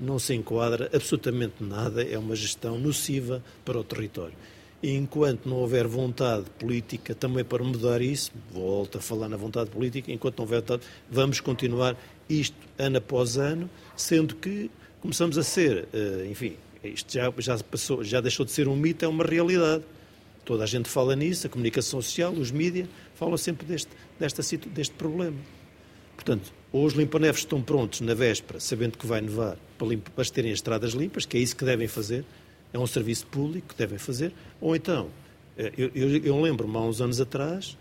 [0.00, 4.34] não se enquadra absolutamente nada, é uma gestão nociva para o território.
[4.82, 9.70] E enquanto não houver vontade política também para mudar isso, volto a falar na vontade
[9.70, 11.94] política, enquanto não houver vontade, vamos continuar
[12.28, 14.70] isto ano após ano, sendo que
[15.00, 19.04] começamos a ser, eh, enfim, isto já, já, passou, já deixou de ser um mito,
[19.04, 19.84] é uma realidade.
[20.44, 24.94] Toda a gente fala nisso, a comunicação social, os mídias, falam sempre deste, desta, deste
[24.94, 25.36] problema.
[26.14, 30.24] Portanto, ou os limpa-neves estão prontos na véspera, sabendo que vai nevar, para, limpa, para
[30.24, 32.24] terem as estradas limpas, que é isso que devem fazer,
[32.72, 35.08] é um serviço público que devem fazer, ou então,
[35.56, 37.76] eh, eu, eu, eu lembro-me há uns anos atrás,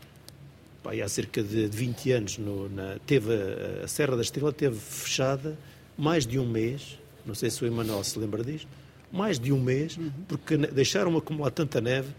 [0.84, 4.76] pá, há cerca de 20 anos, no, na, teve a, a, Serra da Estrela teve
[4.76, 5.57] fechada
[5.97, 8.68] mais de um mês, não sei se o Emanuel se lembra disto,
[9.12, 10.12] mais de um mês, uhum.
[10.28, 12.09] porque deixaram acumular tanta neve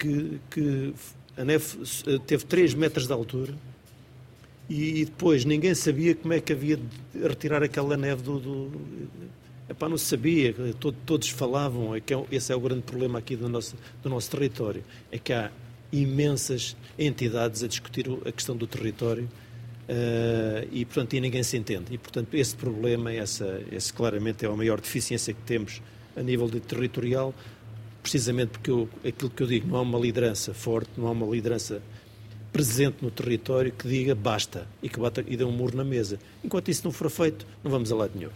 [0.00, 0.94] que, que
[1.36, 3.54] a neve eh, teve 3 metros de altura
[4.68, 8.38] e, depois ninguém sabia como é que havia de retirar aquela neve do.
[8.38, 8.80] do
[9.68, 10.54] epá, não se sabia,
[11.04, 14.30] todos falavam, é que é esse é o grande problema aqui do nosso, do nosso
[14.30, 15.50] território, é que há
[15.92, 19.24] imensas entidades a discutir a questão do território
[19.88, 21.86] uh, e, portanto, e ninguém se entende.
[21.92, 25.82] E, portanto, esse problema, essa, esse claramente é a maior deficiência que temos
[26.16, 27.34] a nível de territorial,
[28.02, 31.26] precisamente porque eu, aquilo que eu digo, não há uma liderança forte, não há uma
[31.26, 31.82] liderança
[32.52, 36.18] presente no território que diga basta e que bata e dê um muro na mesa.
[36.44, 38.30] Enquanto isso não for feito, não vamos a lado nenhum.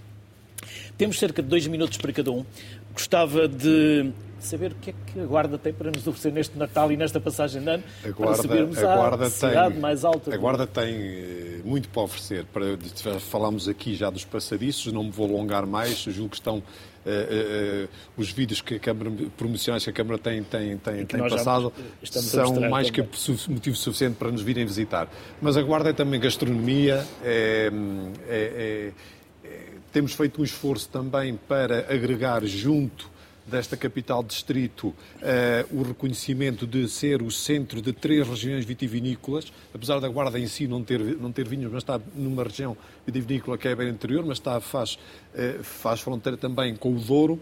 [0.96, 2.44] Temos cerca de dois minutos para cada um.
[2.92, 6.92] Gostava de saber o que é que a Guarda tem para nos oferecer neste Natal
[6.92, 10.04] e nesta passagem de ano a guarda, para subirmos a guarda à cidade tem, mais
[10.04, 10.34] alta.
[10.34, 12.44] A Guarda tem eh, muito para oferecer.
[12.46, 12.78] Para,
[13.18, 16.62] falámos aqui já dos passadiços, não me vou alongar mais, julgo que estão
[17.04, 21.20] Uh, uh, os vídeos que a Câmara, promocionais que a Câmara tem, tem, tem, tem
[21.28, 21.70] passado
[22.02, 23.06] são mais também.
[23.06, 25.08] que motivo suficiente para nos virem visitar.
[25.40, 27.70] Mas a Guarda é também gastronomia, é,
[28.26, 28.92] é,
[29.44, 29.58] é,
[29.92, 33.13] temos feito um esforço também para agregar junto
[33.46, 34.94] desta capital distrito uh,
[35.70, 40.66] o reconhecimento de ser o centro de três regiões vitivinícolas, apesar da Guarda em si
[40.66, 42.76] não ter, não ter vinhos, mas está numa região
[43.06, 44.98] vitivinícola que é bem interior, mas está, faz,
[45.34, 47.40] uh, faz fronteira também com o Douro.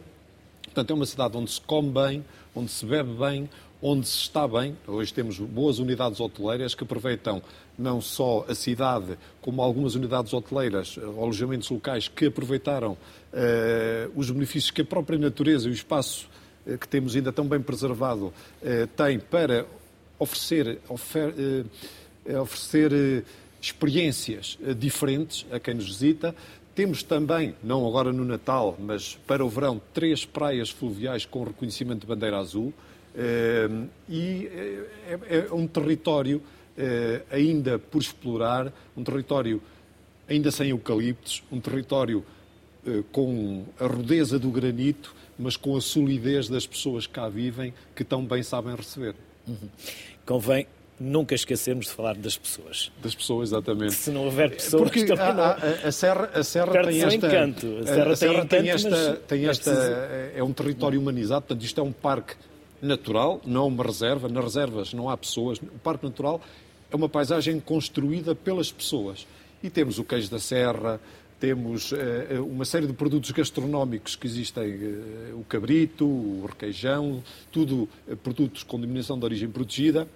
[0.65, 2.25] Portanto, é uma cidade onde se come bem,
[2.55, 3.49] onde se bebe bem,
[3.83, 4.77] onde se está bem.
[4.87, 7.43] Hoje temos boas unidades hoteleiras que aproveitam
[7.79, 14.71] não só a cidade, como algumas unidades hoteleiras, alojamentos locais que aproveitaram uh, os benefícios
[14.71, 16.29] que a própria natureza e o espaço
[16.67, 19.67] uh, que temos ainda tão bem preservado uh, tem para
[20.19, 21.35] oferecer, ofer,
[22.41, 23.25] oferecer
[23.61, 26.33] experiências diferentes a quem nos visita.
[26.77, 32.03] Temos também, não agora no Natal, mas para o verão, três praias fluviais com reconhecimento
[32.03, 32.73] de bandeira azul.
[34.09, 34.49] E
[35.09, 36.41] é, é um território
[37.31, 39.61] ainda por explorar, um território
[40.29, 42.25] ainda sem eucaliptos, um território
[42.87, 47.73] eh, com a rudeza do granito, mas com a solidez das pessoas que cá vivem,
[47.95, 49.15] que tão bem sabem receber.
[49.47, 49.69] Uhum.
[50.27, 50.67] Convém
[50.99, 52.93] nunca esquecermos de falar das pessoas.
[53.03, 53.95] Das pessoas, exatamente.
[53.95, 57.27] Se não houver pessoas, Porque também a, a, a Serra, a Serra tem esta...
[57.27, 57.79] encanto.
[57.79, 59.17] A Serra, a Serra tem, tem, encanto, esta...
[59.29, 62.35] Tem esta é, é um território humanizado, portanto, isto é um parque
[62.83, 64.29] natural, não uma reserva.
[64.29, 65.59] Nas reservas não há pessoas.
[65.59, 66.41] O parque natural
[66.91, 69.27] é uma paisagem construída pelas pessoas.
[69.63, 71.01] E temos o queijo da serra,
[71.39, 77.89] temos eh, uma série de produtos gastronómicos que existem, eh, o cabrito, o requeijão, tudo
[78.09, 80.07] eh, produtos com denominação de origem protegida.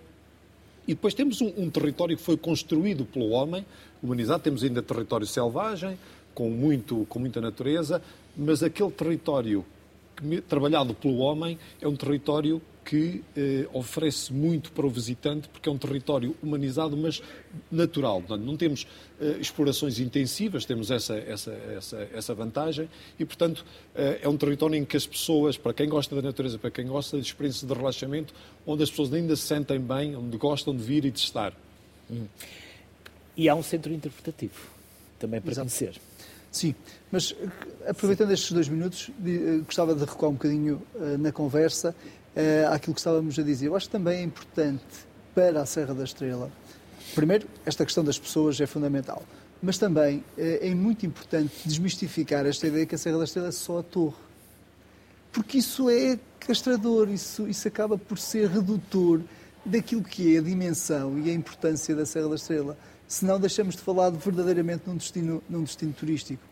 [0.86, 3.66] E depois temos um, um, território que foi construído pelo homem,
[4.00, 5.98] humanizado, temos ainda território selvagem,
[6.32, 8.00] com, muito, com muita natureza,
[8.36, 9.64] mas aquele território
[10.16, 15.68] que, trabalhado pelo homem é um território que eh, oferece muito para o visitante, porque
[15.68, 17.20] é um território humanizado, mas
[17.68, 18.20] natural.
[18.20, 18.86] Portanto, não temos
[19.20, 22.88] eh, explorações intensivas, temos essa, essa, essa, essa vantagem,
[23.18, 26.58] e, portanto, eh, é um território em que as pessoas, para quem gosta da natureza,
[26.58, 28.32] para quem gosta de experiências de relaxamento,
[28.64, 31.52] onde as pessoas ainda se sentem bem, onde gostam de vir e de estar.
[32.08, 32.26] Hum.
[33.36, 34.64] E há um centro interpretativo,
[35.18, 35.68] também para Exato.
[35.68, 36.00] conhecer.
[36.56, 36.74] Sim,
[37.12, 37.36] mas
[37.86, 39.10] aproveitando estes dois minutos,
[39.66, 40.80] gostava de recuar um bocadinho
[41.18, 41.94] na conversa
[42.72, 43.66] àquilo que estávamos a dizer.
[43.66, 44.82] Eu acho que também é importante
[45.34, 46.50] para a Serra da Estrela,
[47.14, 49.22] primeiro, esta questão das pessoas é fundamental,
[49.62, 53.80] mas também é muito importante desmistificar esta ideia que a Serra da Estrela é só
[53.80, 54.16] a torre.
[55.32, 59.20] Porque isso é castrador, isso, isso acaba por ser redutor
[59.62, 62.78] daquilo que é a dimensão e a importância da Serra da Estrela.
[63.08, 66.42] Senão deixamos de falar verdadeiramente num destino, num destino turístico.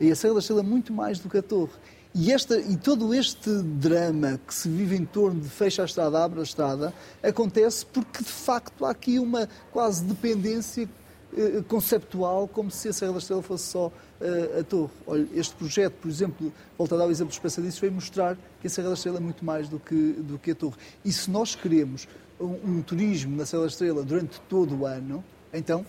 [0.00, 1.72] E a Serra da Estrela é muito mais do que a torre.
[2.14, 6.22] E, esta, e todo este drama que se vive em torno de fecha a estrada,
[6.22, 10.88] abre a estrada, acontece porque de facto há aqui uma quase dependência
[11.36, 14.92] eh, conceptual, como se a Serra da Estrela fosse só uh, a torre.
[15.04, 18.70] Olha, este projeto, por exemplo, volto a dar o exemplo passadiços, veio mostrar que a
[18.70, 20.76] Serra da Estrela é muito mais do que, do que a torre.
[21.04, 22.06] E se nós queremos
[22.38, 25.84] um, um turismo na Serra da Estrela durante todo o ano, então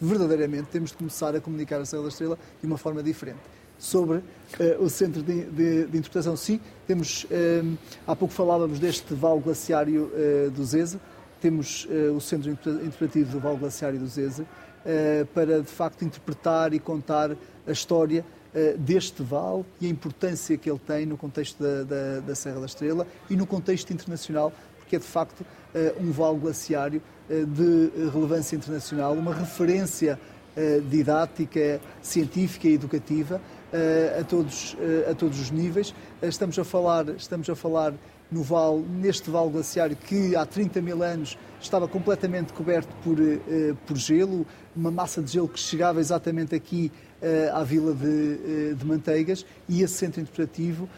[0.00, 3.40] verdadeiramente temos de começar a comunicar a Serra da Estrela de uma forma diferente
[3.78, 4.22] sobre uh,
[4.80, 6.36] o centro de, de, de, interpretação.
[6.36, 10.98] Sim, temos, uh, há pouco falávamos deste vale glaciário uh, do Zeze,
[11.40, 11.86] temos
[12.16, 14.46] o centro interpretativo do vale glaciário do Zeze,
[15.34, 17.32] para de facto interpretar e contar
[17.66, 18.24] a história
[18.78, 22.64] deste vale e a importância que ele tem no contexto da, da, da Serra da
[22.64, 25.44] Estrela e no contexto internacional, porque é de facto
[26.00, 30.18] um vale glaciário de relevância internacional, uma referência
[30.88, 33.40] didática, científica e educativa
[34.20, 34.76] a, todos,
[35.10, 35.94] a todos os níveis.
[36.22, 37.92] Estamos a falar, estamos a falar
[38.30, 43.16] no vale, neste vale glaciário que há 30 mil anos estava completamente coberto por,
[43.86, 46.90] por gelo, uma massa de gelo que chegava exatamente aqui
[47.52, 50.88] à vila de, de Manteigas e esse centro interpretativo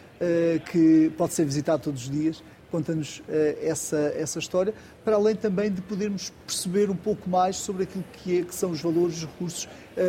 [0.70, 3.22] que pode ser visitado todos os dias conta-nos
[3.62, 8.40] essa, essa história, para além também de podermos perceber um pouco mais sobre aquilo que,
[8.40, 9.68] é, que são os valores, os recursos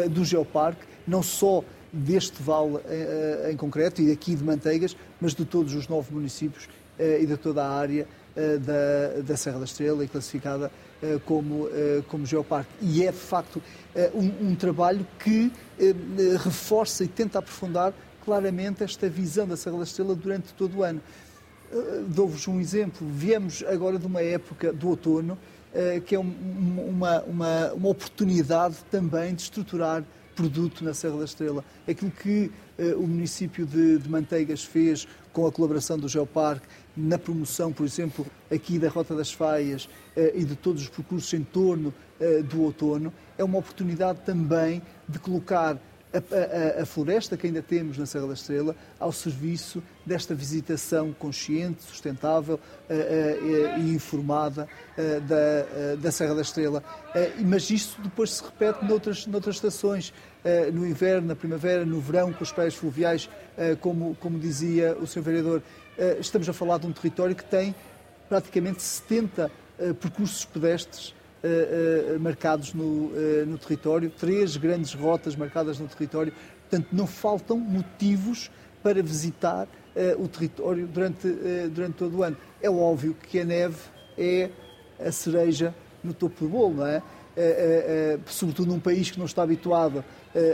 [0.10, 5.46] do Geoparque, não só deste vale eh, em concreto e aqui de Manteigas, mas de
[5.46, 6.68] todos os nove municípios
[7.00, 10.72] e de toda a área da, da Serra da Estrela e classificada
[11.26, 11.70] como,
[12.08, 12.72] como geoparque.
[12.82, 13.62] E é, de facto,
[14.14, 15.52] um, um trabalho que
[16.44, 17.94] reforça e tenta aprofundar
[18.28, 21.02] claramente esta visão da Serra da Estrela durante todo o ano.
[22.08, 23.08] Dou-vos um exemplo.
[23.10, 25.38] Viemos agora de uma época do outono,
[26.06, 30.04] que é uma, uma, uma oportunidade também de estruturar
[30.36, 31.66] produto na Serra da Estrela.
[31.88, 37.18] Aquilo que uh, o município de, de, Manteigas fez com a colaboração do Geoparque na
[37.18, 39.90] promoção, por exemplo, aqui da Rota das Faias
[40.34, 41.94] e de todos os percursos em torno
[42.50, 45.78] do outono, é uma oportunidade também de colocar
[46.14, 51.14] a, a, a, floresta que ainda temos na Serra da Estrela ao serviço desta visitação
[51.14, 56.84] consciente, sustentável uh, uh, e informada uh, da, da Serra da Estrela.
[57.46, 60.14] mas isso depois se repete noutras, noutras estações,
[60.72, 63.30] no inverno, na primavera, no verão, com as praias fluviais,
[63.82, 65.22] como, como dizia o Sr.
[65.22, 65.62] Vereador.
[66.22, 67.76] estamos a falar de um território que tem
[68.30, 69.52] praticamente 70
[70.00, 71.14] percursos pedestres
[72.20, 76.34] marcados no, uh, no território, três grandes rotas marcadas no território.
[76.70, 78.52] Portanto, não faltam motivos
[78.84, 79.68] para visitar
[80.20, 81.28] o território durante,
[81.72, 82.38] durante todo o ano.
[82.62, 83.78] É óbvio que a neve
[84.18, 84.50] é
[85.00, 85.74] a cereja
[86.04, 87.02] no topo do bolo, não é?
[88.28, 90.06] sobretudo num país que não está habituado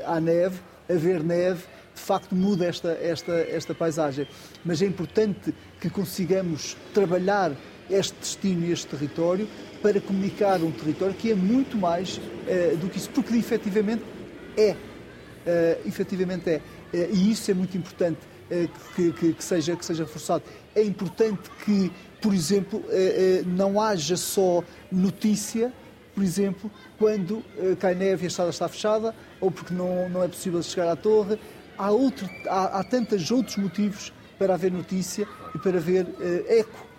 [0.06, 1.64] à neve, a ver neve,
[1.94, 4.28] de facto muda esta, esta, esta paisagem.
[4.64, 7.52] Mas é importante que consigamos trabalhar
[7.90, 9.48] este destino e este território
[9.82, 14.02] para comunicar um território que é muito mais uh, do que isso, porque efetivamente
[14.58, 14.72] é.
[14.72, 16.62] Uh, efetivamente é.
[16.94, 18.20] Uh, e isso é muito importante
[18.96, 20.44] que, que, que, seja, que seja reforçado.
[20.76, 22.84] É importante que, por exemplo,
[23.48, 25.74] não haja só notícia,
[26.14, 26.70] por exemplo,
[27.00, 27.44] quando
[27.80, 30.96] cai neve e a estrada está fechada, ou porque não, não é possível chegar à
[30.96, 31.40] torre.
[31.76, 36.06] Há, outro, há, há tantos outros motivos para haver notícia e para haver
[36.48, 36.93] eco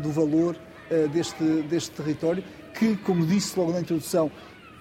[0.00, 0.56] do valor
[0.90, 2.44] eh, deste, deste território,
[2.78, 4.30] que, como disse logo na introdução,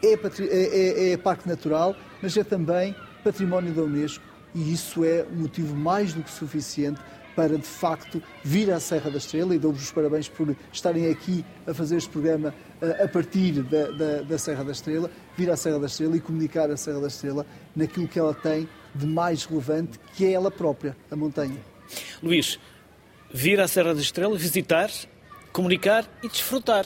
[0.03, 4.23] é, é, é, é parque natural, mas é também património da Unesco
[4.53, 6.99] e isso é um motivo mais do que suficiente
[7.35, 11.43] para, de facto, vir à Serra da Estrela e dou-vos os parabéns por estarem aqui
[11.65, 15.55] a fazer este programa eh, a partir da, da, da, Serra da Estrela, vir à
[15.55, 19.45] Serra da Estrela e comunicar a Serra da Estrela naquilo que ela tem de mais
[19.45, 21.57] relevante, que é ela própria, a montanha.
[22.21, 22.59] Luís,
[23.33, 24.89] vir à Serra da Estrela, visitar
[25.53, 26.85] comunicar e desfrutar.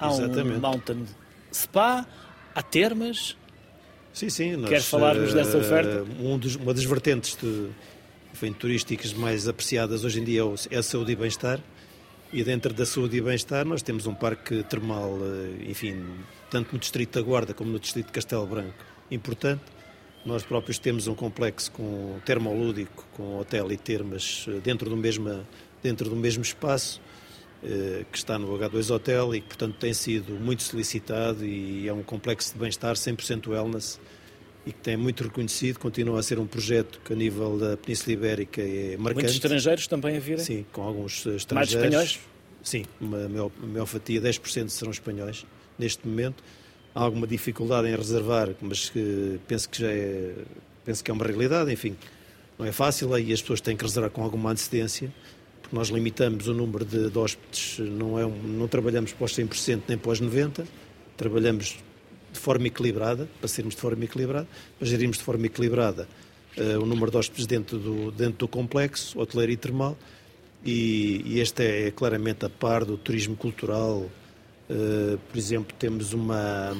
[0.00, 0.56] Há Exatamente.
[0.56, 1.04] um mountain
[1.52, 2.04] spa,
[2.54, 3.36] há termas.
[4.12, 4.56] Sim, sim.
[4.56, 6.06] Nós, Quer falar-nos dessa eh, oferta?
[6.18, 7.68] Um dos, uma das vertentes de,
[8.32, 11.60] enfim, turísticas mais apreciadas hoje em dia é, é a saúde e bem-estar.
[12.32, 16.02] E dentro da saúde e bem-estar nós temos um parque termal, eh, enfim,
[16.50, 18.74] tanto no distrito da Guarda como no distrito de Castelo Branco,
[19.10, 19.62] importante.
[20.24, 25.46] Nós próprios temos um complexo com termolúdico, com hotel e termas eh, dentro do mesmo,
[25.82, 27.00] dentro do mesmo espaço,
[27.62, 31.92] eh, que está no H2 Hotel e que, portanto, tem sido muito solicitado e é
[31.92, 33.98] um complexo de bem-estar 100% wellness
[34.66, 38.12] e que tem muito reconhecido, continua a ser um projeto que a nível da Península
[38.12, 39.14] Ibérica é marcante.
[39.14, 40.44] Muitos estrangeiros também a virem.
[40.44, 41.84] Sim, com alguns eh, Mais estrangeiros.
[41.84, 42.20] espanhóis?
[42.62, 45.46] Sim, uma maior, maior fatia, 10% serão espanhóis
[45.78, 46.42] neste momento.
[46.92, 50.34] Há alguma dificuldade em reservar, mas que penso que já é,
[50.84, 51.96] penso que é uma realidade, enfim.
[52.58, 55.12] Não é fácil e as pessoas têm que reservar com alguma antecedência,
[55.66, 59.98] porque nós limitamos o número de, de hóspedes, não, é não trabalhamos os 100% nem
[60.04, 60.64] os 90%,
[61.16, 61.78] trabalhamos
[62.32, 64.46] de forma equilibrada, para sermos de forma equilibrada,
[64.78, 66.06] para gerirmos de forma equilibrada
[66.56, 69.96] eh, o número de hóspedes dentro do, dentro do complexo, hoteleiro e termal,
[70.64, 74.08] e, e este é claramente a par do turismo cultural.
[74.70, 76.72] Eh, por exemplo, temos uma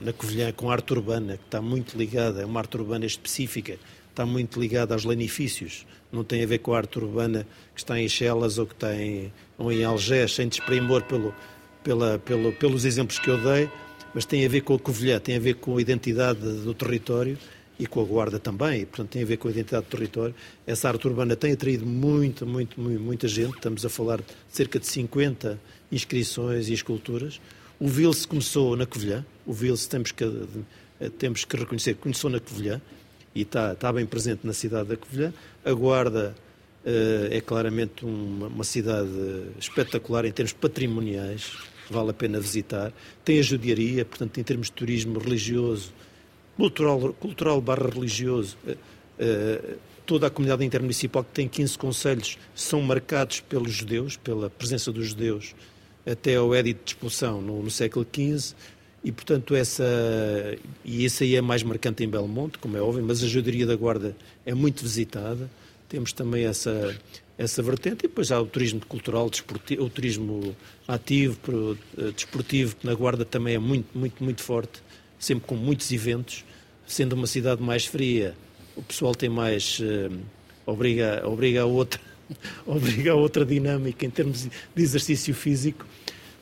[0.00, 3.76] na Covilhã com arte urbana, que está muito ligada, é uma arte urbana específica,
[4.14, 5.84] está muito ligada aos lanifícios.
[6.12, 7.44] Não tem a ver com a arte urbana
[7.74, 11.34] que está em Chelas ou que está em, ou em Algés, sem desprimor pelo,
[11.82, 13.68] pela, pelo, pelos exemplos que eu dei,
[14.14, 17.36] mas tem a ver com a Covilhã, tem a ver com a identidade do território
[17.76, 20.34] e com a Guarda também, e, portanto tem a ver com a identidade do território.
[20.64, 24.78] Essa arte urbana tem atraído muita, muito, muito, muita gente, estamos a falar de cerca
[24.78, 25.60] de 50
[25.90, 27.40] inscrições e esculturas.
[27.80, 30.24] O Vilse começou na Covilhã, o Vilse temos que,
[31.18, 32.80] temos que reconhecer que começou na Covilhã
[33.34, 35.32] e está, está bem presente na cidade da Covilhã.
[35.64, 36.34] A Guarda
[36.84, 39.10] eh, é claramente uma, uma cidade
[39.58, 41.52] espetacular em termos patrimoniais,
[41.90, 42.92] vale a pena visitar.
[43.24, 45.92] Tem a judiaria, portanto, em termos de turismo religioso,
[46.56, 48.76] cultural, cultural barra religioso, eh,
[49.18, 49.76] eh,
[50.06, 55.08] toda a comunidade intermunicipal que tem 15 conselhos são marcados pelos judeus, pela presença dos
[55.08, 55.54] judeus
[56.06, 58.54] até ao édito de expulsão no, no século XV
[59.04, 59.84] e, portanto, essa
[60.82, 63.76] e isso aí é mais marcante em Belmonte, como é óbvio, mas a judiaria da
[63.76, 65.50] Guarda é muito visitada.
[65.88, 66.96] Temos também essa
[67.36, 69.28] essa vertente e depois há o turismo cultural,
[69.78, 71.36] o turismo ativo,
[71.98, 74.80] eh, desportivo, que na Guarda também é muito, muito, muito forte,
[75.18, 76.44] sempre com muitos eventos.
[76.86, 78.34] Sendo uma cidade mais fria,
[78.76, 79.80] o pessoal tem mais.
[79.82, 80.10] eh,
[80.64, 82.00] obriga, obriga, a outra,
[82.64, 85.86] obriga a outra dinâmica em termos de exercício físico,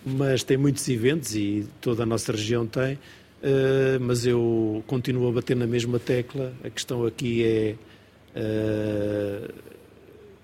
[0.05, 2.99] mas tem muitos eventos e toda a nossa região tem.
[3.43, 6.53] eh, mas eu continuo a bater na mesma tecla.
[6.65, 7.75] A questão aqui é.
[8.35, 9.51] eh,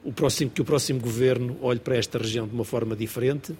[0.05, 3.55] o próximo, que o próximo governo olhe para esta região de uma forma diferente,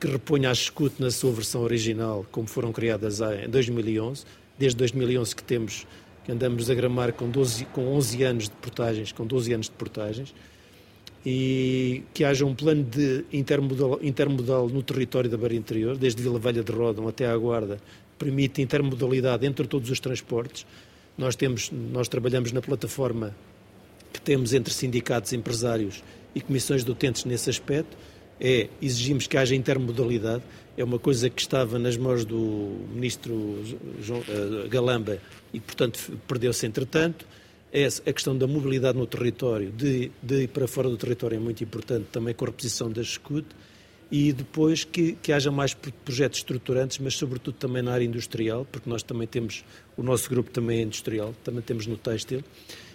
[0.00, 4.24] que reponha a escute na sua versão original, como foram criadas em 2011,
[4.58, 5.86] desde 2011 que temos,
[6.24, 9.72] que andamos a gramar com, 12, com 11 anos de portagens, com 12 anos de
[9.72, 10.34] portagens,
[11.24, 16.38] e que haja um plano de intermodal, intermodal no território da Barra Interior, desde Vila
[16.38, 17.78] Velha de Rodão até à Guarda,
[18.18, 20.66] permite intermodalidade entre todos os transportes.
[21.16, 23.34] Nós, temos, nós trabalhamos na plataforma
[24.12, 26.02] que temos entre sindicatos, empresários
[26.34, 27.96] e comissões de utentes nesse aspecto
[28.40, 30.42] é exigimos que haja intermodalidade.
[30.76, 32.36] É uma coisa que estava nas mãos do
[32.92, 33.62] ministro
[34.02, 35.18] João, eh, Galamba
[35.52, 37.26] e, portanto, perdeu-se entretanto.
[37.76, 41.40] É a questão da mobilidade no território, de, de ir para fora do território é
[41.40, 43.48] muito importante, também com a reposição da escute.
[44.12, 48.64] E depois que, que haja mais pro- projetos estruturantes, mas sobretudo também na área industrial,
[48.70, 49.64] porque nós também temos,
[49.96, 52.44] o nosso grupo também é industrial, também temos no têxtil,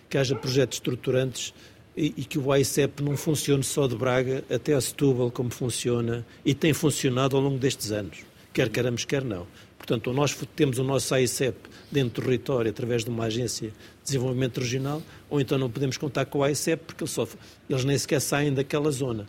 [0.09, 1.53] que haja projetos estruturantes
[1.97, 6.25] e, e que o AICEP não funcione só de Braga até a Setúbal, como funciona
[6.45, 8.19] e tem funcionado ao longo destes anos,
[8.53, 9.45] quer queiramos, quer não.
[9.79, 11.57] Portanto, nós temos o nosso AICEP
[11.91, 16.25] dentro do território através de uma agência de desenvolvimento regional, ou então não podemos contar
[16.25, 17.27] com o AICEP porque eles, só,
[17.67, 19.25] eles nem sequer saem daquela zona.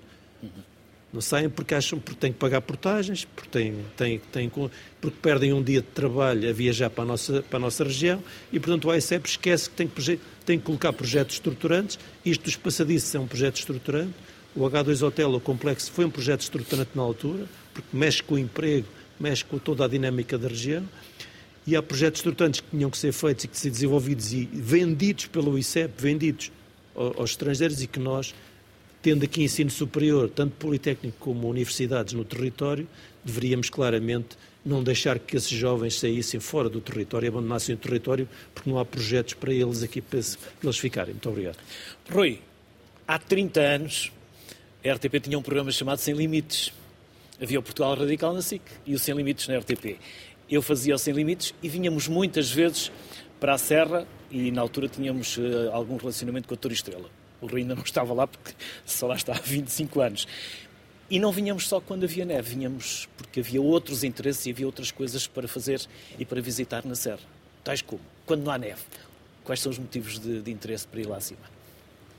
[1.12, 4.52] Não saem porque acham porque têm que pagar portagens, porque, têm, têm, têm,
[5.00, 8.22] porque perdem um dia de trabalho a viajar para a nossa, para a nossa região
[8.52, 11.98] e, portanto, o AICEP esquece que tem que, tem que colocar projetos estruturantes.
[12.24, 14.14] Isto dos passadiços é um projeto estruturante.
[14.54, 18.38] O H2 Hotel, o complexo, foi um projeto estruturante na altura, porque mexe com o
[18.38, 18.86] emprego,
[19.20, 20.82] mexe com toda a dinâmica da região.
[21.66, 25.26] E há projetos estruturantes que tinham que ser feitos e que ser desenvolvidos e vendidos
[25.26, 26.50] pelo ICEP, vendidos
[26.96, 28.34] ao- aos estrangeiros e que nós
[29.02, 32.86] tendo aqui ensino superior, tanto politécnico como universidades no território,
[33.24, 38.68] deveríamos claramente não deixar que esses jovens saíssem fora do território, abandonassem o território, porque
[38.68, 41.14] não há projetos para eles aqui para eles ficarem.
[41.14, 41.56] Muito obrigado.
[42.10, 42.40] Rui,
[43.08, 44.12] há 30 anos
[44.84, 46.70] a RTP tinha um programa chamado Sem Limites.
[47.40, 49.98] Havia o Portugal Radical na SIC e o Sem Limites na RTP.
[50.50, 52.92] Eu fazia o Sem Limites e vinhamos muitas vezes
[53.38, 57.08] para a Serra e na altura tínhamos uh, algum relacionamento com a Torre Estrela.
[57.40, 58.52] O Rui ainda não estava lá porque
[58.84, 60.28] só lá está há 25 anos.
[61.10, 64.92] E não vinhamos só quando havia neve, vinhamos porque havia outros interesses e havia outras
[64.92, 65.80] coisas para fazer
[66.18, 67.18] e para visitar na Serra.
[67.64, 68.82] Tais como, quando não há neve,
[69.42, 71.40] quais são os motivos de, de interesse para ir lá acima?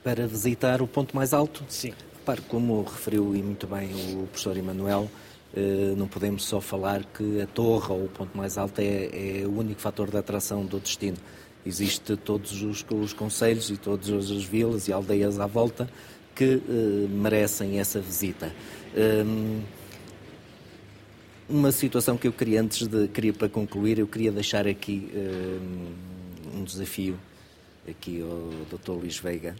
[0.03, 1.63] Para visitar o ponto mais alto?
[1.69, 1.93] Sim.
[2.21, 5.09] Repare, como referiu e muito bem o professor Emanuel,
[5.55, 9.47] eh, não podemos só falar que a torre ou o ponto mais alto é, é
[9.47, 11.17] o único fator de atração do destino.
[11.65, 15.89] Existe todos os, os conselhos e todas as vilas e aldeias à volta
[16.35, 18.53] que uh, merecem essa visita.
[18.95, 19.61] Um,
[21.49, 25.09] uma situação que eu queria, antes de, queria para concluir, eu queria deixar aqui
[26.53, 27.17] um, um desafio
[27.89, 28.91] aqui ao Dr.
[28.91, 29.55] Luís Veiga,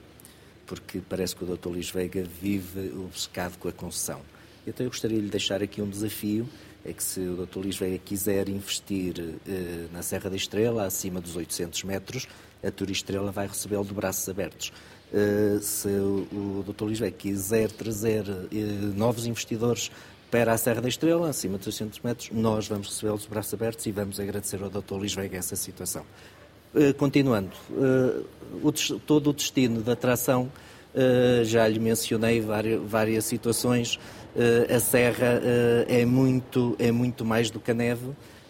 [0.71, 1.67] porque parece que o Dr.
[1.67, 4.21] Luís Veiga vive obcecado com a concessão.
[4.65, 6.47] Então eu gostaria de lhe deixar aqui um desafio,
[6.85, 7.59] é que se o Dr.
[7.59, 12.25] Luís Veiga quiser investir uh, na Serra da Estrela, acima dos 800 metros,
[12.63, 14.71] a Turistrela vai recebê-lo de braços abertos.
[15.11, 16.85] Uh, se o Dr.
[16.85, 18.57] Luís Veiga quiser trazer uh,
[18.95, 19.91] novos investidores
[20.31, 23.85] para a Serra da Estrela, acima de 800 metros, nós vamos recebê-los de braços abertos
[23.85, 24.93] e vamos agradecer ao Dr.
[24.93, 26.05] Luís Veiga essa situação.
[26.73, 27.51] Uh, continuando,
[28.63, 30.51] o, todo o destino da atração,
[31.43, 33.97] já lhe mencionei várias, várias situações,
[34.73, 35.41] a Serra
[35.87, 38.09] é, muito, é muito mais do que a neve,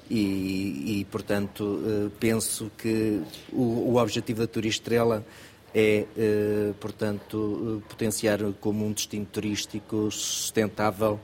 [0.10, 5.24] e, e, portanto, penso que o, o objetivo da Turistrela
[5.74, 11.20] é, eh, portanto, potenciar como um destino turístico sustentável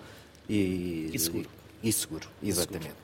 [0.50, 1.50] e, e seguro.
[1.84, 2.96] E, e seguro, exatamente.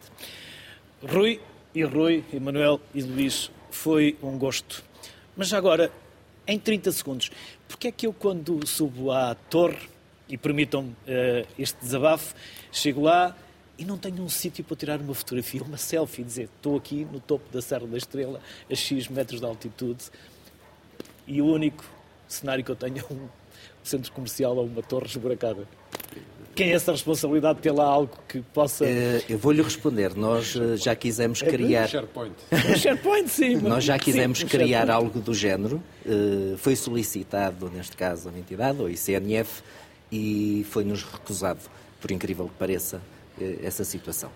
[1.01, 1.41] Rui
[1.75, 4.83] e Rui, Emanuel e Luís, foi um gosto.
[5.35, 5.91] Mas agora,
[6.47, 7.31] em 30 segundos,
[7.67, 9.89] porque é que eu quando subo à torre,
[10.29, 12.33] e permitam-me uh, este desabafo,
[12.71, 13.35] chego lá
[13.77, 17.19] e não tenho um sítio para tirar uma fotografia, uma selfie, dizer estou aqui no
[17.19, 20.05] topo da Serra da Estrela, a X metros de altitude,
[21.27, 21.83] e o único
[22.27, 23.27] cenário que eu tenho é um
[23.83, 25.67] centro comercial ou uma torre esburacada.
[26.55, 28.85] Quem é essa responsabilidade de ter lá algo que possa.
[28.85, 30.15] Uh, eu vou-lhe responder.
[30.15, 31.87] Nós uh, já quisemos é criar.
[31.87, 32.35] SharePoint.
[32.77, 33.55] SharePoint, sim.
[33.57, 35.81] Nós já quisemos sim, criar algo do género.
[36.05, 39.63] Uh, foi solicitado, neste caso, a uma entidade, o ICNF,
[40.11, 41.61] e foi-nos recusado,
[41.99, 43.01] por incrível que pareça,
[43.63, 44.29] essa situação.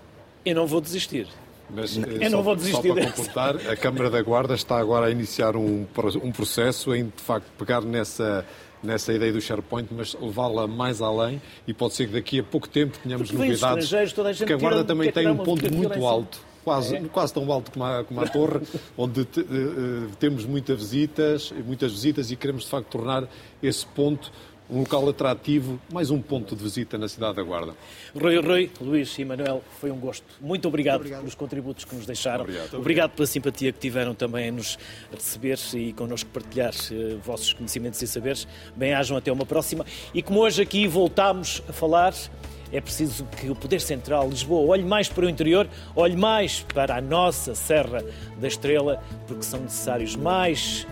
[0.44, 1.28] Eu não vou desistir.
[1.70, 5.08] Mas, eu só, não vou desistir Só para completar, a Câmara da Guarda está agora
[5.08, 5.86] a iniciar um,
[6.24, 8.46] um processo em, de facto, pegar nessa,
[8.82, 12.68] nessa ideia do SharePoint, mas levá-la mais além e pode ser que daqui a pouco
[12.68, 14.14] tempo tenhamos porque novidades.
[14.14, 16.40] Toda a gente porque a Guarda também tem um ponto muito alto.
[16.64, 17.02] Quase, é.
[17.02, 18.60] quase tão alto como a, como a torre,
[18.98, 23.24] onde te, uh, temos muitas visitas, muitas visitas e queremos de facto tornar
[23.64, 24.30] esse ponto
[24.70, 27.74] um local atrativo, mais um ponto de visita na cidade da Guarda.
[28.14, 30.26] Rui, Rui, Luís e Manuel, foi um gosto.
[30.42, 31.20] Muito obrigado, obrigado.
[31.20, 32.44] pelos contributos que nos deixaram.
[32.44, 32.74] Obrigado.
[32.78, 33.12] obrigado.
[33.12, 34.78] pela simpatia que tiveram também em nos
[35.12, 38.48] receber e connosco partilhar uh, vossos conhecimentos e saberes.
[38.76, 39.86] Bem-ajam até uma próxima.
[40.14, 42.14] E como hoje aqui voltámos a falar,
[42.72, 46.98] é preciso que o Poder Central Lisboa olhe mais para o interior, olhe mais para
[46.98, 48.04] a nossa Serra
[48.38, 50.86] da Estrela, porque são necessários mais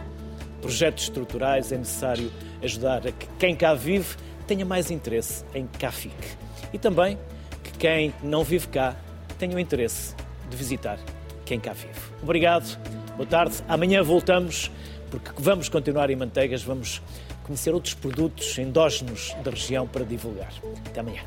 [0.65, 2.31] projetos estruturais, é necessário
[2.63, 4.15] ajudar a que quem cá vive
[4.47, 6.27] tenha mais interesse em que cá fique.
[6.73, 7.19] E também
[7.63, 8.95] que quem não vive cá
[9.37, 10.15] tenha o interesse
[10.49, 10.97] de visitar
[11.45, 11.99] quem cá vive.
[12.23, 12.79] Obrigado,
[13.15, 13.57] boa tarde.
[13.67, 14.71] Amanhã voltamos,
[15.11, 16.99] porque vamos continuar em Manteigas, vamos
[17.43, 20.51] conhecer outros produtos endógenos da região para divulgar.
[20.87, 21.21] Até amanhã.